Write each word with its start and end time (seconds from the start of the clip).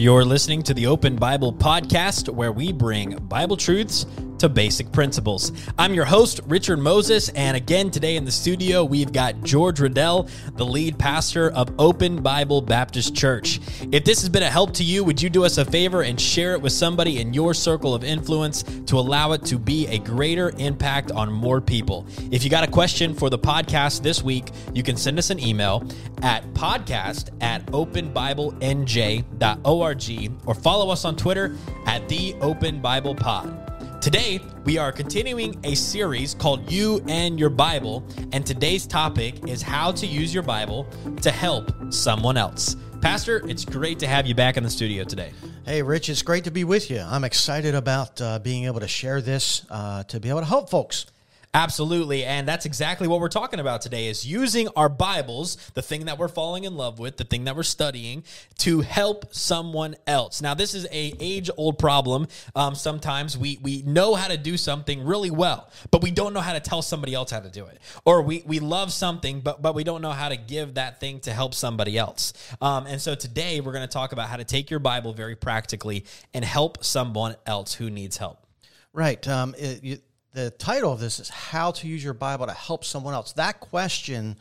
You're 0.00 0.24
listening 0.24 0.62
to 0.62 0.72
the 0.72 0.86
Open 0.86 1.14
Bible 1.16 1.52
Podcast, 1.52 2.30
where 2.30 2.52
we 2.52 2.72
bring 2.72 3.18
Bible 3.28 3.58
truths 3.58 4.06
to 4.40 4.48
basic 4.48 4.90
principles. 4.90 5.52
I'm 5.78 5.92
your 5.92 6.06
host, 6.06 6.40
Richard 6.46 6.78
Moses, 6.78 7.28
and 7.30 7.56
again 7.56 7.90
today 7.90 8.16
in 8.16 8.24
the 8.24 8.32
studio, 8.32 8.82
we've 8.82 9.12
got 9.12 9.42
George 9.42 9.80
Riddell, 9.80 10.28
the 10.56 10.64
lead 10.64 10.98
pastor 10.98 11.50
of 11.50 11.70
Open 11.78 12.22
Bible 12.22 12.62
Baptist 12.62 13.14
Church. 13.14 13.60
If 13.92 14.06
this 14.06 14.20
has 14.20 14.30
been 14.30 14.42
a 14.42 14.50
help 14.50 14.72
to 14.74 14.84
you, 14.84 15.04
would 15.04 15.20
you 15.20 15.28
do 15.28 15.44
us 15.44 15.58
a 15.58 15.64
favor 15.64 16.02
and 16.02 16.18
share 16.18 16.54
it 16.54 16.62
with 16.62 16.72
somebody 16.72 17.20
in 17.20 17.34
your 17.34 17.52
circle 17.52 17.94
of 17.94 18.02
influence 18.02 18.62
to 18.62 18.98
allow 18.98 19.32
it 19.32 19.44
to 19.44 19.58
be 19.58 19.86
a 19.88 19.98
greater 19.98 20.54
impact 20.56 21.12
on 21.12 21.30
more 21.30 21.60
people? 21.60 22.06
If 22.30 22.42
you 22.42 22.48
got 22.48 22.64
a 22.64 22.70
question 22.70 23.14
for 23.14 23.28
the 23.28 23.38
podcast 23.38 24.02
this 24.02 24.22
week, 24.22 24.52
you 24.72 24.82
can 24.82 24.96
send 24.96 25.18
us 25.18 25.28
an 25.28 25.38
email 25.38 25.86
at 26.22 26.44
podcast 26.54 27.28
at 27.42 27.66
openbiblenj.org 27.66 30.32
or 30.46 30.54
follow 30.54 30.90
us 30.90 31.04
on 31.04 31.16
Twitter 31.16 31.54
at 31.84 32.08
the 32.08 32.34
Open 32.40 32.80
Bible 32.80 33.14
Pod. 33.14 33.69
Today, 34.00 34.40
we 34.64 34.78
are 34.78 34.90
continuing 34.92 35.60
a 35.62 35.74
series 35.74 36.32
called 36.32 36.72
You 36.72 37.04
and 37.06 37.38
Your 37.38 37.50
Bible, 37.50 38.02
and 38.32 38.46
today's 38.46 38.86
topic 38.86 39.46
is 39.46 39.60
how 39.60 39.92
to 39.92 40.06
use 40.06 40.32
your 40.32 40.42
Bible 40.42 40.86
to 41.20 41.30
help 41.30 41.70
someone 41.92 42.38
else. 42.38 42.76
Pastor, 43.02 43.46
it's 43.46 43.62
great 43.62 43.98
to 43.98 44.06
have 44.06 44.26
you 44.26 44.34
back 44.34 44.56
in 44.56 44.62
the 44.62 44.70
studio 44.70 45.04
today. 45.04 45.32
Hey, 45.66 45.82
Rich, 45.82 46.08
it's 46.08 46.22
great 46.22 46.44
to 46.44 46.50
be 46.50 46.64
with 46.64 46.90
you. 46.90 47.00
I'm 47.00 47.24
excited 47.24 47.74
about 47.74 48.18
uh, 48.22 48.38
being 48.38 48.64
able 48.64 48.80
to 48.80 48.88
share 48.88 49.20
this 49.20 49.66
uh, 49.68 50.02
to 50.04 50.18
be 50.18 50.30
able 50.30 50.40
to 50.40 50.46
help 50.46 50.70
folks. 50.70 51.04
Absolutely. 51.52 52.24
And 52.24 52.46
that's 52.46 52.64
exactly 52.64 53.08
what 53.08 53.18
we're 53.18 53.28
talking 53.28 53.58
about 53.58 53.82
today 53.82 54.06
is 54.06 54.24
using 54.24 54.68
our 54.76 54.88
Bibles, 54.88 55.56
the 55.74 55.82
thing 55.82 56.04
that 56.04 56.16
we're 56.16 56.28
falling 56.28 56.62
in 56.62 56.76
love 56.76 57.00
with, 57.00 57.16
the 57.16 57.24
thing 57.24 57.44
that 57.44 57.56
we're 57.56 57.64
studying, 57.64 58.22
to 58.58 58.82
help 58.82 59.34
someone 59.34 59.96
else. 60.06 60.40
Now, 60.40 60.54
this 60.54 60.74
is 60.74 60.86
a 60.92 61.12
age-old 61.18 61.76
problem. 61.76 62.28
Um, 62.54 62.76
sometimes 62.76 63.36
we 63.36 63.58
we 63.62 63.82
know 63.82 64.14
how 64.14 64.28
to 64.28 64.36
do 64.36 64.56
something 64.56 65.04
really 65.04 65.32
well, 65.32 65.68
but 65.90 66.02
we 66.02 66.12
don't 66.12 66.32
know 66.32 66.40
how 66.40 66.52
to 66.52 66.60
tell 66.60 66.82
somebody 66.82 67.14
else 67.14 67.32
how 67.32 67.40
to 67.40 67.50
do 67.50 67.66
it. 67.66 67.80
Or 68.04 68.22
we 68.22 68.44
we 68.46 68.60
love 68.60 68.92
something, 68.92 69.40
but 69.40 69.60
but 69.60 69.74
we 69.74 69.82
don't 69.82 70.02
know 70.02 70.12
how 70.12 70.28
to 70.28 70.36
give 70.36 70.74
that 70.74 71.00
thing 71.00 71.18
to 71.20 71.32
help 71.32 71.54
somebody 71.54 71.98
else. 71.98 72.32
Um, 72.60 72.86
and 72.86 73.02
so 73.02 73.16
today 73.16 73.60
we're 73.60 73.72
going 73.72 73.88
to 73.88 73.92
talk 73.92 74.12
about 74.12 74.28
how 74.28 74.36
to 74.36 74.44
take 74.44 74.70
your 74.70 74.80
Bible 74.80 75.12
very 75.14 75.34
practically 75.34 76.04
and 76.32 76.44
help 76.44 76.84
someone 76.84 77.34
else 77.44 77.74
who 77.74 77.90
needs 77.90 78.18
help. 78.18 78.46
Right. 78.92 79.26
Um, 79.26 79.54
it, 79.58 79.84
you, 79.84 79.98
the 80.32 80.50
title 80.50 80.92
of 80.92 81.00
this 81.00 81.18
is 81.18 81.28
How 81.28 81.72
to 81.72 81.88
Use 81.88 82.04
Your 82.04 82.14
Bible 82.14 82.46
to 82.46 82.52
Help 82.52 82.84
Someone 82.84 83.14
Else. 83.14 83.32
That 83.32 83.60
question 83.60 84.36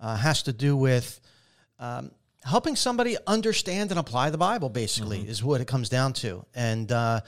uh, 0.00 0.16
has 0.16 0.42
to 0.44 0.52
do 0.52 0.76
with 0.76 1.20
um, 1.78 2.10
helping 2.42 2.74
somebody 2.74 3.16
understand 3.26 3.90
and 3.90 4.00
apply 4.00 4.30
the 4.30 4.38
Bible, 4.38 4.68
basically, 4.68 5.18
mm-hmm. 5.18 5.30
is 5.30 5.44
what 5.44 5.60
it 5.60 5.68
comes 5.68 5.88
down 5.88 6.12
to. 6.14 6.44
And 6.54 6.90
uh, 6.90 7.20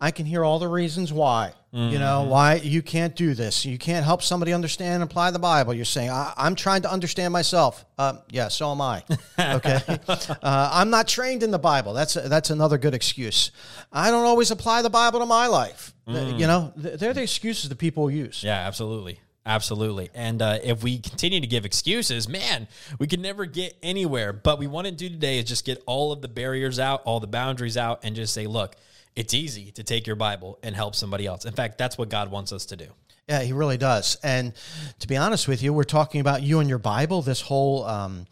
I 0.00 0.10
can 0.10 0.26
hear 0.26 0.44
all 0.44 0.58
the 0.58 0.68
reasons 0.68 1.12
why. 1.12 1.52
Mm-hmm. 1.74 1.92
You 1.92 1.98
know, 1.98 2.20
mm-hmm. 2.20 2.30
why 2.30 2.54
you 2.56 2.82
can't 2.82 3.16
do 3.16 3.34
this. 3.34 3.64
You 3.64 3.78
can't 3.78 4.04
help 4.04 4.22
somebody 4.22 4.52
understand 4.52 5.02
and 5.02 5.02
apply 5.02 5.32
the 5.32 5.40
Bible. 5.40 5.74
You're 5.74 5.84
saying, 5.84 6.10
I- 6.10 6.32
am 6.36 6.54
trying 6.54 6.82
to 6.82 6.90
understand 6.90 7.32
myself. 7.32 7.84
Uh, 7.98 8.18
yeah, 8.30 8.48
so 8.48 8.70
am 8.70 8.80
I. 8.80 9.02
Okay. 9.38 9.80
uh, 10.08 10.70
I'm 10.72 10.90
not 10.90 11.08
trained 11.08 11.42
in 11.42 11.50
the 11.50 11.58
Bible. 11.58 11.92
That's, 11.92 12.14
that's 12.14 12.50
another 12.50 12.78
good 12.78 12.94
excuse. 12.94 13.50
I 13.92 14.10
don't 14.10 14.24
always 14.24 14.50
apply 14.50 14.82
the 14.82 14.90
Bible 14.90 15.20
to 15.20 15.26
my 15.26 15.48
life. 15.48 15.92
Mm. 16.06 16.38
You 16.38 16.46
know, 16.46 16.72
they're 16.76 17.12
the 17.12 17.22
excuses 17.22 17.68
that 17.68 17.76
people 17.76 18.10
use. 18.10 18.42
Yeah, 18.44 18.66
absolutely. 18.66 19.18
Absolutely. 19.46 20.10
And 20.14 20.40
uh, 20.40 20.58
if 20.62 20.82
we 20.82 20.98
continue 20.98 21.40
to 21.40 21.46
give 21.46 21.66
excuses, 21.66 22.28
man, 22.28 22.66
we 22.98 23.06
can 23.06 23.20
never 23.20 23.44
get 23.44 23.76
anywhere. 23.82 24.32
But 24.32 24.58
we 24.58 24.66
want 24.66 24.86
to 24.86 24.92
do 24.92 25.08
today 25.08 25.38
is 25.38 25.44
just 25.44 25.66
get 25.66 25.82
all 25.86 26.12
of 26.12 26.22
the 26.22 26.28
barriers 26.28 26.78
out, 26.78 27.02
all 27.04 27.20
the 27.20 27.26
boundaries 27.26 27.76
out, 27.76 28.00
and 28.04 28.16
just 28.16 28.32
say, 28.32 28.46
look, 28.46 28.76
it's 29.16 29.34
easy 29.34 29.70
to 29.72 29.82
take 29.82 30.06
your 30.06 30.16
Bible 30.16 30.58
and 30.62 30.74
help 30.74 30.94
somebody 30.94 31.26
else. 31.26 31.44
In 31.44 31.52
fact, 31.52 31.78
that's 31.78 31.96
what 31.96 32.08
God 32.08 32.30
wants 32.30 32.52
us 32.52 32.66
to 32.66 32.76
do. 32.76 32.86
Yeah, 33.28 33.42
He 33.42 33.52
really 33.52 33.78
does. 33.78 34.16
And 34.22 34.52
to 34.98 35.08
be 35.08 35.16
honest 35.16 35.48
with 35.48 35.62
you, 35.62 35.72
we're 35.72 35.84
talking 35.84 36.20
about 36.20 36.42
you 36.42 36.60
and 36.60 36.68
your 36.68 36.78
Bible, 36.78 37.22
this 37.22 37.40
whole. 37.40 37.84
Um, 37.84 38.26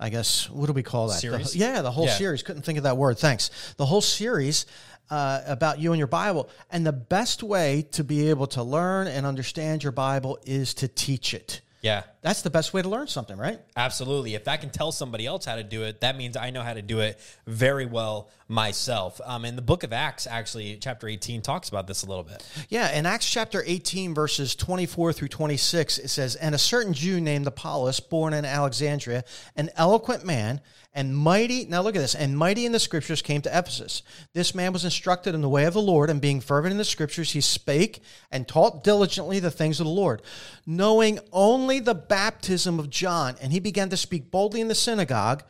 I 0.00 0.10
guess 0.10 0.48
what 0.48 0.66
do 0.66 0.72
we 0.72 0.84
call 0.84 1.08
that? 1.08 1.20
Series? 1.20 1.52
The, 1.52 1.58
yeah, 1.58 1.82
the 1.82 1.90
whole 1.90 2.06
yeah. 2.06 2.12
series. 2.12 2.42
Couldn't 2.42 2.62
think 2.62 2.78
of 2.78 2.84
that 2.84 2.96
word. 2.96 3.18
Thanks. 3.18 3.74
The 3.78 3.86
whole 3.86 4.00
series 4.00 4.64
uh, 5.10 5.42
about 5.46 5.80
you 5.80 5.92
and 5.92 5.98
your 5.98 6.06
Bible. 6.06 6.48
And 6.70 6.86
the 6.86 6.92
best 6.92 7.42
way 7.42 7.86
to 7.92 8.04
be 8.04 8.30
able 8.30 8.46
to 8.48 8.62
learn 8.62 9.08
and 9.08 9.26
understand 9.26 9.82
your 9.82 9.92
Bible 9.92 10.38
is 10.44 10.74
to 10.74 10.88
teach 10.88 11.34
it. 11.34 11.62
Yeah. 11.82 12.02
That's 12.28 12.42
the 12.42 12.50
best 12.50 12.74
way 12.74 12.82
to 12.82 12.88
learn 12.90 13.06
something, 13.06 13.38
right? 13.38 13.58
Absolutely. 13.74 14.34
If 14.34 14.46
I 14.48 14.58
can 14.58 14.68
tell 14.68 14.92
somebody 14.92 15.24
else 15.24 15.46
how 15.46 15.56
to 15.56 15.64
do 15.64 15.84
it, 15.84 16.02
that 16.02 16.14
means 16.14 16.36
I 16.36 16.50
know 16.50 16.60
how 16.60 16.74
to 16.74 16.82
do 16.82 17.00
it 17.00 17.18
very 17.46 17.86
well 17.86 18.28
myself. 18.48 19.18
Um, 19.24 19.46
and 19.46 19.56
the 19.56 19.62
book 19.62 19.82
of 19.82 19.94
Acts, 19.94 20.26
actually, 20.26 20.76
chapter 20.78 21.08
18, 21.08 21.40
talks 21.40 21.70
about 21.70 21.86
this 21.86 22.02
a 22.02 22.06
little 22.06 22.24
bit. 22.24 22.46
Yeah. 22.68 22.94
In 22.94 23.06
Acts 23.06 23.30
chapter 23.30 23.64
18, 23.64 24.12
verses 24.12 24.54
24 24.54 25.14
through 25.14 25.28
26, 25.28 25.96
it 26.00 26.08
says, 26.08 26.34
And 26.36 26.54
a 26.54 26.58
certain 26.58 26.92
Jew 26.92 27.18
named 27.18 27.46
Apollos, 27.46 27.98
born 27.98 28.34
in 28.34 28.44
Alexandria, 28.44 29.24
an 29.56 29.70
eloquent 29.74 30.26
man, 30.26 30.60
and 30.94 31.16
mighty, 31.16 31.64
now 31.66 31.82
look 31.82 31.94
at 31.94 32.00
this, 32.00 32.14
and 32.14 32.36
mighty 32.36 32.66
in 32.66 32.72
the 32.72 32.80
scriptures 32.80 33.22
came 33.22 33.42
to 33.42 33.56
Ephesus. 33.56 34.02
This 34.32 34.54
man 34.54 34.72
was 34.72 34.84
instructed 34.84 35.34
in 35.34 35.42
the 35.42 35.48
way 35.48 35.64
of 35.64 35.74
the 35.74 35.82
Lord, 35.82 36.10
and 36.10 36.20
being 36.20 36.40
fervent 36.40 36.72
in 36.72 36.78
the 36.78 36.84
scriptures, 36.84 37.30
he 37.30 37.40
spake 37.40 38.02
and 38.32 38.48
taught 38.48 38.84
diligently 38.84 39.38
the 39.38 39.50
things 39.50 39.80
of 39.80 39.86
the 39.86 39.92
Lord, 39.92 40.22
knowing 40.66 41.20
only 41.30 41.78
the 41.78 41.94
baptism 42.18 42.80
of 42.80 42.90
John. 42.90 43.36
And 43.40 43.52
he 43.52 43.60
began 43.60 43.90
to 43.90 43.96
speak 43.96 44.32
boldly 44.32 44.60
in 44.60 44.66
the 44.66 44.74
synagogue, 44.74 45.44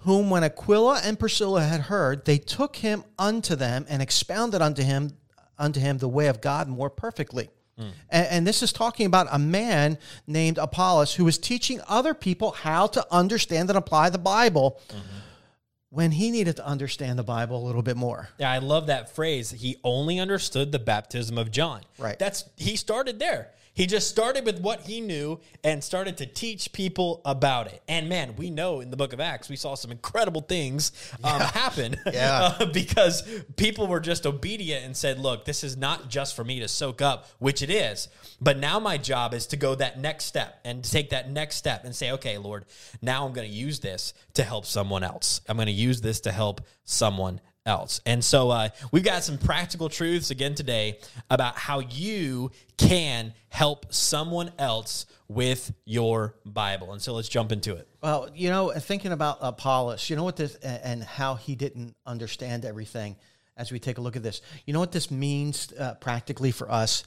whom 0.00 0.28
when 0.28 0.44
Aquila 0.44 1.00
and 1.02 1.18
Priscilla 1.18 1.62
had 1.62 1.80
heard, 1.82 2.26
they 2.26 2.36
took 2.36 2.76
him 2.76 3.04
unto 3.18 3.56
them 3.56 3.86
and 3.88 4.02
expounded 4.02 4.60
unto 4.60 4.82
him 4.82 5.12
unto 5.58 5.80
him 5.80 5.96
the 5.98 6.08
way 6.08 6.26
of 6.26 6.40
God 6.42 6.68
more 6.68 6.90
perfectly. 6.90 7.48
Mm. 7.78 7.92
And, 8.10 8.26
and, 8.26 8.46
this 8.46 8.62
is 8.62 8.72
talking 8.72 9.06
about 9.06 9.28
a 9.30 9.38
man 9.38 9.98
named 10.26 10.58
Apollos 10.58 11.14
who 11.14 11.24
was 11.24 11.38
teaching 11.38 11.80
other 11.88 12.14
people 12.14 12.50
how 12.50 12.86
to 12.88 13.06
understand 13.10 13.68
and 13.70 13.78
apply 13.78 14.10
the 14.10 14.18
Bible. 14.18 14.80
Mm-hmm. 14.88 15.16
When 15.92 16.12
he 16.12 16.30
needed 16.30 16.54
to 16.56 16.64
understand 16.64 17.18
the 17.18 17.24
Bible 17.24 17.60
a 17.60 17.64
little 17.66 17.82
bit 17.82 17.96
more. 17.96 18.28
Yeah, 18.38 18.52
I 18.52 18.58
love 18.58 18.86
that 18.86 19.12
phrase. 19.12 19.50
He 19.50 19.76
only 19.82 20.20
understood 20.20 20.70
the 20.70 20.78
baptism 20.78 21.36
of 21.36 21.50
John. 21.50 21.80
Right. 21.98 22.16
That's 22.16 22.44
he 22.56 22.76
started 22.76 23.18
there. 23.18 23.50
He 23.80 23.86
just 23.86 24.10
started 24.10 24.44
with 24.44 24.60
what 24.60 24.82
he 24.82 25.00
knew 25.00 25.40
and 25.64 25.82
started 25.82 26.18
to 26.18 26.26
teach 26.26 26.70
people 26.70 27.22
about 27.24 27.66
it. 27.68 27.82
And 27.88 28.10
man, 28.10 28.36
we 28.36 28.50
know 28.50 28.80
in 28.80 28.90
the 28.90 28.96
book 28.98 29.14
of 29.14 29.20
Acts, 29.20 29.48
we 29.48 29.56
saw 29.56 29.74
some 29.74 29.90
incredible 29.90 30.42
things 30.42 30.92
um, 31.24 31.40
yeah. 31.40 31.46
happen 31.54 31.96
yeah. 32.12 32.56
uh, 32.60 32.66
because 32.66 33.22
people 33.56 33.86
were 33.86 34.00
just 34.00 34.26
obedient 34.26 34.84
and 34.84 34.94
said, 34.94 35.18
look, 35.18 35.46
this 35.46 35.64
is 35.64 35.78
not 35.78 36.10
just 36.10 36.36
for 36.36 36.44
me 36.44 36.60
to 36.60 36.68
soak 36.68 37.00
up, 37.00 37.26
which 37.38 37.62
it 37.62 37.70
is. 37.70 38.08
But 38.38 38.58
now 38.58 38.78
my 38.80 38.98
job 38.98 39.32
is 39.32 39.46
to 39.46 39.56
go 39.56 39.74
that 39.76 39.98
next 39.98 40.26
step 40.26 40.60
and 40.62 40.84
take 40.84 41.08
that 41.08 41.30
next 41.30 41.56
step 41.56 41.86
and 41.86 41.96
say, 41.96 42.10
okay, 42.12 42.36
Lord, 42.36 42.66
now 43.00 43.26
I'm 43.26 43.32
going 43.32 43.48
to 43.48 43.54
use 43.54 43.80
this 43.80 44.12
to 44.34 44.42
help 44.42 44.66
someone 44.66 45.04
else. 45.04 45.40
I'm 45.48 45.56
going 45.56 45.68
to 45.68 45.72
use 45.72 46.02
this 46.02 46.20
to 46.20 46.32
help 46.32 46.60
someone 46.84 47.40
else. 47.66 48.00
And 48.06 48.24
so 48.24 48.50
uh, 48.50 48.68
we've 48.92 49.04
got 49.04 49.22
some 49.22 49.38
practical 49.38 49.88
truths 49.88 50.30
again 50.30 50.54
today 50.54 50.98
about 51.28 51.56
how 51.56 51.80
you 51.80 52.50
can 52.76 53.34
help 53.48 53.92
someone 53.92 54.50
else 54.58 55.06
with 55.28 55.72
your 55.84 56.34
Bible. 56.44 56.92
And 56.92 57.00
so 57.00 57.14
let's 57.14 57.28
jump 57.28 57.52
into 57.52 57.74
it. 57.74 57.86
Well, 58.02 58.28
you 58.34 58.48
know, 58.48 58.70
thinking 58.72 59.12
about 59.12 59.38
Apollos, 59.40 60.08
you 60.08 60.16
know 60.16 60.24
what 60.24 60.36
this 60.36 60.54
and 60.56 61.02
how 61.02 61.34
he 61.34 61.54
didn't 61.54 61.94
understand 62.06 62.64
everything 62.64 63.16
as 63.56 63.70
we 63.70 63.78
take 63.78 63.98
a 63.98 64.00
look 64.00 64.16
at 64.16 64.22
this. 64.22 64.40
You 64.66 64.72
know 64.72 64.80
what 64.80 64.92
this 64.92 65.10
means 65.10 65.72
uh, 65.78 65.94
practically 65.94 66.50
for 66.50 66.70
us? 66.70 67.04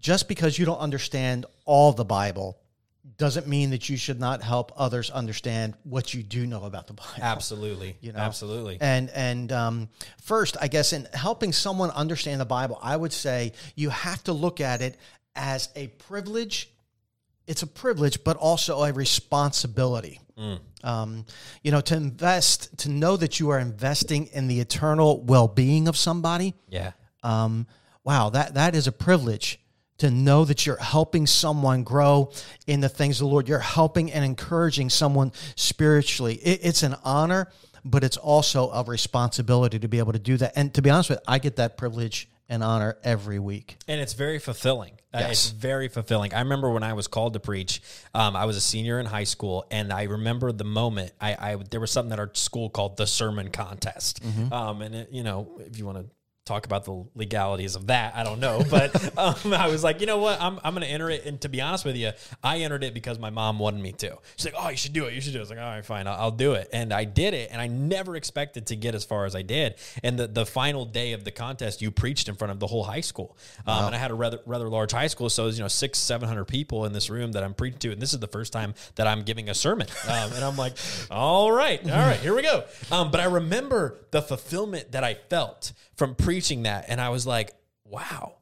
Just 0.00 0.28
because 0.28 0.58
you 0.58 0.66
don't 0.66 0.78
understand 0.78 1.46
all 1.64 1.92
the 1.92 2.04
Bible 2.04 2.58
doesn't 3.16 3.46
mean 3.46 3.70
that 3.70 3.88
you 3.88 3.96
should 3.96 4.20
not 4.20 4.42
help 4.42 4.72
others 4.76 5.10
understand 5.10 5.74
what 5.84 6.12
you 6.12 6.22
do 6.22 6.46
know 6.46 6.64
about 6.64 6.86
the 6.86 6.92
Bible. 6.92 7.10
Absolutely, 7.20 7.96
you 8.00 8.12
know, 8.12 8.18
absolutely. 8.18 8.78
And 8.80 9.10
and 9.10 9.52
um, 9.52 9.88
first, 10.22 10.56
I 10.60 10.68
guess 10.68 10.92
in 10.92 11.08
helping 11.12 11.52
someone 11.52 11.90
understand 11.90 12.40
the 12.40 12.46
Bible, 12.46 12.78
I 12.82 12.96
would 12.96 13.12
say 13.12 13.52
you 13.74 13.90
have 13.90 14.22
to 14.24 14.32
look 14.32 14.60
at 14.60 14.82
it 14.82 14.96
as 15.34 15.68
a 15.76 15.88
privilege. 15.88 16.70
It's 17.46 17.62
a 17.62 17.66
privilege, 17.66 18.24
but 18.24 18.36
also 18.36 18.82
a 18.82 18.92
responsibility. 18.92 20.20
Mm. 20.36 20.60
Um, 20.82 21.24
you 21.62 21.70
know, 21.70 21.80
to 21.80 21.96
invest, 21.96 22.78
to 22.78 22.90
know 22.90 23.16
that 23.16 23.40
you 23.40 23.50
are 23.50 23.58
investing 23.58 24.26
in 24.26 24.48
the 24.48 24.60
eternal 24.60 25.22
well-being 25.22 25.88
of 25.88 25.96
somebody. 25.96 26.54
Yeah. 26.68 26.92
Um, 27.22 27.66
wow, 28.04 28.30
that 28.30 28.54
that 28.54 28.74
is 28.74 28.86
a 28.86 28.92
privilege 28.92 29.60
to 29.98 30.10
know 30.10 30.44
that 30.44 30.66
you're 30.66 30.76
helping 30.76 31.26
someone 31.26 31.82
grow 31.82 32.30
in 32.66 32.80
the 32.80 32.88
things 32.88 33.20
of 33.20 33.26
the 33.26 33.32
Lord. 33.32 33.48
You're 33.48 33.58
helping 33.58 34.12
and 34.12 34.24
encouraging 34.24 34.90
someone 34.90 35.32
spiritually. 35.54 36.34
It, 36.34 36.60
it's 36.62 36.82
an 36.82 36.96
honor, 37.04 37.48
but 37.84 38.04
it's 38.04 38.16
also 38.16 38.70
a 38.70 38.82
responsibility 38.84 39.78
to 39.78 39.88
be 39.88 39.98
able 39.98 40.12
to 40.12 40.18
do 40.18 40.36
that. 40.38 40.52
And 40.56 40.72
to 40.74 40.82
be 40.82 40.90
honest 40.90 41.10
with 41.10 41.20
you, 41.20 41.24
I 41.28 41.38
get 41.38 41.56
that 41.56 41.76
privilege 41.76 42.28
and 42.48 42.62
honor 42.62 42.96
every 43.02 43.38
week. 43.38 43.76
And 43.88 44.00
it's 44.00 44.12
very 44.12 44.38
fulfilling. 44.38 44.92
Uh, 45.12 45.28
it's 45.30 45.50
very 45.50 45.88
fulfilling. 45.88 46.34
I 46.34 46.40
remember 46.40 46.70
when 46.70 46.82
I 46.82 46.92
was 46.92 47.06
called 47.06 47.32
to 47.32 47.40
preach, 47.40 47.80
um, 48.14 48.36
I 48.36 48.44
was 48.44 48.56
a 48.56 48.60
senior 48.60 49.00
in 49.00 49.06
high 49.06 49.24
school, 49.24 49.66
and 49.70 49.92
I 49.92 50.04
remember 50.04 50.52
the 50.52 50.64
moment 50.64 51.12
I, 51.20 51.52
I 51.52 51.56
there 51.70 51.80
was 51.80 51.90
something 51.90 52.12
at 52.12 52.18
our 52.18 52.30
school 52.34 52.68
called 52.68 52.96
the 52.98 53.06
sermon 53.06 53.50
contest. 53.50 54.22
Um, 54.52 54.82
and 54.82 54.94
it, 54.94 55.08
you 55.10 55.22
know, 55.22 55.58
if 55.58 55.78
you 55.78 55.86
want 55.86 55.98
to 55.98 56.06
talk 56.46 56.64
about 56.64 56.84
the 56.84 57.04
legalities 57.16 57.74
of 57.74 57.88
that, 57.88 58.14
I 58.14 58.22
don't 58.22 58.38
know, 58.38 58.62
but 58.70 59.18
um, 59.18 59.52
I 59.52 59.66
was 59.66 59.82
like, 59.82 60.00
you 60.00 60.06
know 60.06 60.18
what, 60.18 60.40
I'm, 60.40 60.60
I'm 60.62 60.74
going 60.74 60.86
to 60.86 60.90
enter 60.90 61.10
it. 61.10 61.26
And 61.26 61.40
to 61.40 61.48
be 61.48 61.60
honest 61.60 61.84
with 61.84 61.96
you, 61.96 62.12
I 62.42 62.58
entered 62.58 62.84
it 62.84 62.94
because 62.94 63.18
my 63.18 63.30
mom 63.30 63.58
wanted 63.58 63.82
me 63.82 63.92
to. 63.92 64.16
She's 64.36 64.46
like, 64.46 64.54
oh, 64.56 64.68
you 64.68 64.76
should 64.76 64.92
do 64.92 65.06
it. 65.06 65.14
You 65.14 65.20
should 65.20 65.32
do 65.32 65.38
it. 65.38 65.40
I 65.40 65.42
was 65.42 65.50
like, 65.50 65.58
all 65.58 65.64
right, 65.64 65.84
fine, 65.84 66.06
I'll, 66.06 66.14
I'll 66.14 66.30
do 66.30 66.52
it. 66.52 66.70
And 66.72 66.92
I 66.92 67.04
did 67.04 67.34
it, 67.34 67.50
and 67.50 67.60
I 67.60 67.66
never 67.66 68.14
expected 68.14 68.66
to 68.68 68.76
get 68.76 68.94
as 68.94 69.04
far 69.04 69.24
as 69.24 69.34
I 69.34 69.42
did. 69.42 69.74
And 70.04 70.16
the, 70.16 70.28
the 70.28 70.46
final 70.46 70.84
day 70.84 71.12
of 71.12 71.24
the 71.24 71.32
contest, 71.32 71.82
you 71.82 71.90
preached 71.90 72.28
in 72.28 72.36
front 72.36 72.52
of 72.52 72.60
the 72.60 72.68
whole 72.68 72.84
high 72.84 73.00
school, 73.00 73.36
um, 73.66 73.86
and 73.86 73.94
I 73.94 73.98
had 73.98 74.12
a 74.12 74.14
rather 74.14 74.38
rather 74.46 74.68
large 74.68 74.92
high 74.92 75.08
school, 75.08 75.28
so 75.28 75.42
it 75.42 75.46
was 75.46 75.58
you 75.58 75.64
know 75.64 75.68
six 75.68 75.98
seven 75.98 76.28
hundred 76.28 76.44
people 76.44 76.84
in 76.84 76.92
this 76.92 77.10
room 77.10 77.32
that 77.32 77.42
I'm 77.42 77.54
preaching 77.54 77.80
to, 77.80 77.92
and 77.92 78.00
this 78.00 78.12
is 78.12 78.20
the 78.20 78.28
first 78.28 78.52
time 78.52 78.74
that 78.94 79.08
I'm 79.08 79.22
giving 79.22 79.48
a 79.48 79.54
sermon, 79.54 79.88
um, 80.06 80.32
and 80.32 80.44
I'm 80.44 80.56
like, 80.56 80.74
all 81.10 81.50
right, 81.50 81.82
all 81.90 81.98
right, 81.98 82.20
here 82.20 82.34
we 82.34 82.42
go. 82.42 82.64
Um, 82.92 83.10
but 83.10 83.20
I 83.20 83.24
remember 83.24 83.98
the 84.12 84.22
fulfillment 84.22 84.92
that 84.92 85.02
I 85.02 85.14
felt 85.14 85.72
from 85.96 86.14
preaching 86.14 86.35
that, 86.40 86.86
and 86.88 87.00
I 87.00 87.10
was 87.10 87.26
like, 87.26 87.52
wow 87.84 88.36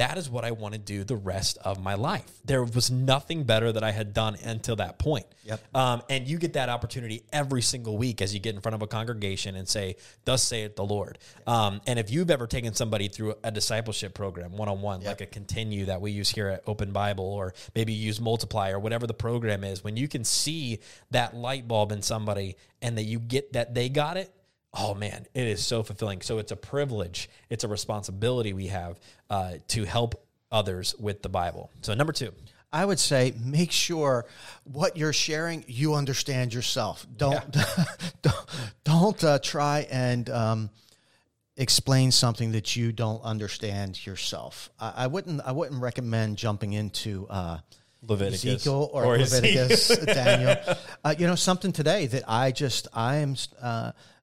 that 0.00 0.16
is 0.16 0.30
what 0.30 0.46
I 0.46 0.52
want 0.52 0.72
to 0.72 0.80
do 0.80 1.04
the 1.04 1.14
rest 1.14 1.58
of 1.62 1.82
my 1.82 1.92
life. 1.92 2.30
There 2.46 2.64
was 2.64 2.90
nothing 2.90 3.44
better 3.44 3.70
that 3.70 3.84
I 3.84 3.90
had 3.90 4.14
done 4.14 4.34
until 4.42 4.76
that 4.76 4.98
point. 4.98 5.26
Yep. 5.44 5.60
Um, 5.74 6.02
and 6.08 6.26
you 6.26 6.38
get 6.38 6.54
that 6.54 6.70
opportunity 6.70 7.22
every 7.32 7.60
single 7.60 7.98
week 7.98 8.22
as 8.22 8.32
you 8.32 8.40
get 8.40 8.54
in 8.54 8.62
front 8.62 8.74
of 8.76 8.80
a 8.80 8.86
congregation 8.86 9.56
and 9.56 9.68
say, 9.68 9.96
"Thus 10.24 10.42
saith 10.42 10.74
the 10.74 10.84
Lord." 10.84 11.18
Um, 11.46 11.82
and 11.86 11.98
if 11.98 12.10
you've 12.10 12.30
ever 12.30 12.46
taken 12.46 12.72
somebody 12.72 13.08
through 13.08 13.34
a 13.44 13.50
discipleship 13.50 14.14
program, 14.14 14.56
one 14.56 14.70
on 14.70 14.80
one, 14.80 15.02
like 15.02 15.20
a 15.20 15.26
continue 15.26 15.84
that 15.84 16.00
we 16.00 16.12
use 16.12 16.30
here 16.30 16.48
at 16.48 16.62
Open 16.66 16.92
Bible, 16.92 17.24
or 17.24 17.52
maybe 17.74 17.92
use 17.92 18.22
Multiply 18.22 18.70
or 18.70 18.78
whatever 18.78 19.06
the 19.06 19.14
program 19.14 19.64
is, 19.64 19.84
when 19.84 19.98
you 19.98 20.08
can 20.08 20.24
see 20.24 20.78
that 21.10 21.36
light 21.36 21.68
bulb 21.68 21.92
in 21.92 22.00
somebody 22.00 22.56
and 22.80 22.96
that 22.96 23.04
you 23.04 23.18
get 23.18 23.52
that 23.52 23.74
they 23.74 23.90
got 23.90 24.16
it, 24.16 24.32
oh 24.74 24.94
man, 24.94 25.26
it 25.34 25.46
is 25.46 25.64
so 25.64 25.82
fulfilling. 25.82 26.20
So 26.22 26.38
it's 26.38 26.52
a 26.52 26.56
privilege, 26.56 27.28
it's 27.48 27.64
a 27.64 27.68
responsibility 27.68 28.52
we 28.52 28.68
have 28.68 28.98
uh, 29.28 29.54
to 29.68 29.84
help 29.84 30.26
others 30.52 30.94
with 30.98 31.22
the 31.22 31.28
Bible. 31.28 31.70
So 31.82 31.94
number 31.94 32.12
two, 32.12 32.32
I 32.72 32.84
would 32.84 32.98
say 32.98 33.34
make 33.42 33.72
sure 33.72 34.26
what 34.64 34.96
you're 34.96 35.12
sharing 35.12 35.64
you 35.66 35.94
understand 35.94 36.54
yourself. 36.54 37.06
Don't 37.16 37.44
don't, 38.22 38.46
don't 38.84 39.24
uh, 39.24 39.38
try 39.40 39.86
and 39.90 40.28
um, 40.30 40.70
explain 41.56 42.12
something 42.12 42.52
that 42.52 42.76
you 42.76 42.92
don't 42.92 43.22
understand 43.22 44.04
yourself. 44.06 44.70
I, 44.78 44.92
I 44.96 45.06
wouldn't 45.08 45.40
I 45.44 45.52
wouldn't 45.52 45.82
recommend 45.82 46.36
jumping 46.36 46.72
into 46.72 47.26
uh, 47.28 47.58
Leviticus 48.02 48.44
Ezekiel 48.44 48.88
or, 48.92 49.04
or 49.04 49.18
Leviticus, 49.18 49.88
Daniel. 50.06 50.56
Uh, 51.04 51.14
you 51.18 51.26
know 51.26 51.34
something 51.34 51.72
today 51.72 52.06
that 52.06 52.22
I 52.28 52.52
just 52.52 52.86
I 52.94 53.16
am 53.16 53.34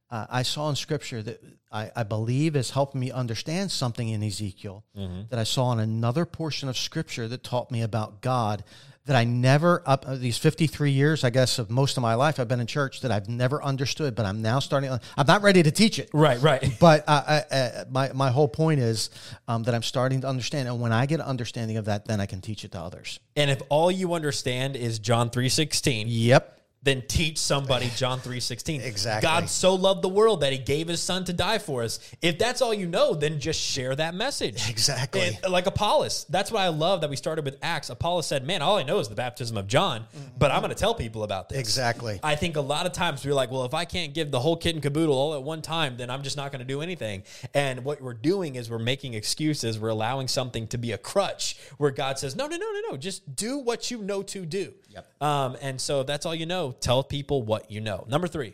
uh, 0.09 0.13
uh, 0.13 0.25
I 0.29 0.43
saw 0.43 0.69
in 0.69 0.75
Scripture 0.75 1.21
that 1.21 1.43
I, 1.71 1.91
I 1.95 2.03
believe 2.03 2.55
is 2.55 2.71
helping 2.71 3.01
me 3.01 3.11
understand 3.11 3.71
something 3.71 4.07
in 4.07 4.23
Ezekiel 4.23 4.83
that 5.29 5.39
I 5.39 5.43
saw 5.43 5.71
in 5.73 5.79
another 5.79 6.25
portion 6.25 6.69
of 6.69 6.77
Scripture 6.77 7.27
that 7.27 7.43
taught 7.43 7.71
me 7.71 7.81
about 7.81 8.21
God 8.21 8.63
that 9.05 9.15
I 9.15 9.23
never 9.23 9.81
up 9.85 10.05
uh, 10.05 10.15
these 10.15 10.37
53 10.37 10.91
years 10.91 11.23
I 11.23 11.29
guess 11.29 11.59
of 11.59 11.69
most 11.69 11.95
of 11.95 12.03
my 12.03 12.15
life 12.15 12.39
I've 12.39 12.49
been 12.49 12.59
in 12.59 12.67
church 12.67 13.01
that 13.01 13.11
I've 13.11 13.29
never 13.29 13.63
understood 13.63 14.15
but 14.15 14.25
I'm 14.25 14.41
now 14.41 14.59
starting 14.59 14.89
I'm 14.91 15.27
not 15.27 15.41
ready 15.41 15.63
to 15.63 15.71
teach 15.71 15.97
it 15.97 16.09
right, 16.13 16.41
right. 16.41 16.75
but 16.79 17.05
uh, 17.07 17.41
I, 17.49 17.55
uh, 17.55 17.85
my 17.89 18.11
my 18.13 18.29
whole 18.31 18.49
point 18.49 18.79
is 18.81 19.09
um, 19.47 19.63
that 19.63 19.73
I'm 19.73 19.83
starting 19.83 20.21
to 20.21 20.27
understand, 20.27 20.67
and 20.67 20.81
when 20.81 20.91
I 20.91 21.05
get 21.05 21.21
an 21.21 21.25
understanding 21.25 21.77
of 21.77 21.85
that, 21.85 22.05
then 22.05 22.19
I 22.19 22.25
can 22.25 22.41
teach 22.41 22.65
it 22.65 22.73
to 22.73 22.79
others. 22.79 23.19
And 23.35 23.49
if 23.49 23.61
all 23.69 23.89
you 23.89 24.13
understand 24.13 24.75
is 24.75 24.99
John 24.99 25.29
three 25.29 25.49
sixteen, 25.49 26.07
Yep. 26.09 26.55
Then 26.83 27.03
teach 27.07 27.37
somebody 27.37 27.89
John 27.95 28.19
3:16. 28.19 28.81
Exactly. 28.81 29.27
God 29.27 29.49
so 29.49 29.75
loved 29.75 30.01
the 30.01 30.09
world 30.09 30.41
that 30.41 30.53
he 30.53 30.57
gave 30.57 30.87
his 30.87 31.01
son 31.01 31.25
to 31.25 31.33
die 31.33 31.57
for 31.57 31.83
us. 31.83 31.99
If 32.21 32.37
that's 32.37 32.61
all 32.61 32.73
you 32.73 32.87
know, 32.87 33.13
then 33.13 33.39
just 33.39 33.59
share 33.59 33.95
that 33.95 34.15
message. 34.15 34.69
Exactly. 34.69 35.37
And, 35.43 35.51
like 35.51 35.65
Apollos. 35.65 36.25
That's 36.29 36.51
why 36.51 36.63
I 36.63 36.69
love 36.69 37.01
that 37.01 37.09
we 37.09 37.15
started 37.15 37.45
with 37.45 37.57
Acts. 37.61 37.89
Apollos 37.89 38.27
said, 38.27 38.45
"Man, 38.45 38.61
all 38.61 38.77
I 38.77 38.83
know 38.83 38.99
is 38.99 39.09
the 39.09 39.15
baptism 39.15 39.57
of 39.57 39.67
John, 39.67 40.05
but 40.37 40.51
I'm 40.51 40.61
going 40.61 40.69
to 40.69 40.75
tell 40.75 40.93
people 40.93 41.23
about 41.23 41.49
this." 41.49 41.57
Exactly. 41.57 42.19
I 42.23 42.35
think 42.35 42.55
a 42.55 42.61
lot 42.61 42.85
of 42.85 42.93
times 42.93 43.25
we're 43.25 43.33
like, 43.33 43.51
"Well, 43.51 43.65
if 43.65 43.73
I 43.73 43.85
can't 43.85 44.13
give 44.13 44.31
the 44.31 44.39
whole 44.39 44.55
kit 44.55 44.75
and 44.75 44.83
caboodle 44.83 45.15
all 45.15 45.33
at 45.33 45.43
one 45.43 45.61
time, 45.61 45.97
then 45.97 46.09
I'm 46.09 46.23
just 46.23 46.37
not 46.37 46.51
going 46.51 46.59
to 46.59 46.65
do 46.65 46.81
anything." 46.81 47.23
And 47.53 47.83
what 47.83 48.01
we're 48.01 48.13
doing 48.13 48.55
is 48.55 48.69
we're 48.69 48.79
making 48.79 49.13
excuses. 49.13 49.79
We're 49.79 49.89
allowing 49.89 50.27
something 50.27 50.67
to 50.67 50.77
be 50.77 50.91
a 50.91 50.97
crutch 50.97 51.57
where 51.77 51.91
God 51.91 52.19
says, 52.19 52.35
"No, 52.35 52.47
no, 52.47 52.55
no, 52.55 52.71
no, 52.71 52.91
no. 52.91 52.97
Just 52.97 53.35
do 53.35 53.57
what 53.57 53.91
you 53.91 53.97
know 53.99 54.21
to 54.23 54.45
do." 54.45 54.73
Yep. 54.89 55.21
Um, 55.21 55.57
and 55.61 55.81
so 55.81 56.01
if 56.01 56.07
that's 56.07 56.25
all 56.25 56.35
you 56.35 56.45
know. 56.45 56.66
Tell 56.71 57.03
people 57.03 57.43
what 57.43 57.71
you 57.71 57.81
know. 57.81 58.05
Number 58.09 58.27
three. 58.27 58.53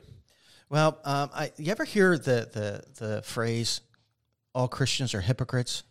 Well, 0.70 0.98
um, 1.06 1.30
I, 1.34 1.52
you 1.58 1.72
ever 1.72 1.84
hear 1.86 2.18
the, 2.18 2.50
the 2.98 3.06
the 3.06 3.22
phrase 3.22 3.82
"all 4.56 4.68
Christians 4.68 5.14
are 5.14 5.22
hypocrites"? 5.22 5.84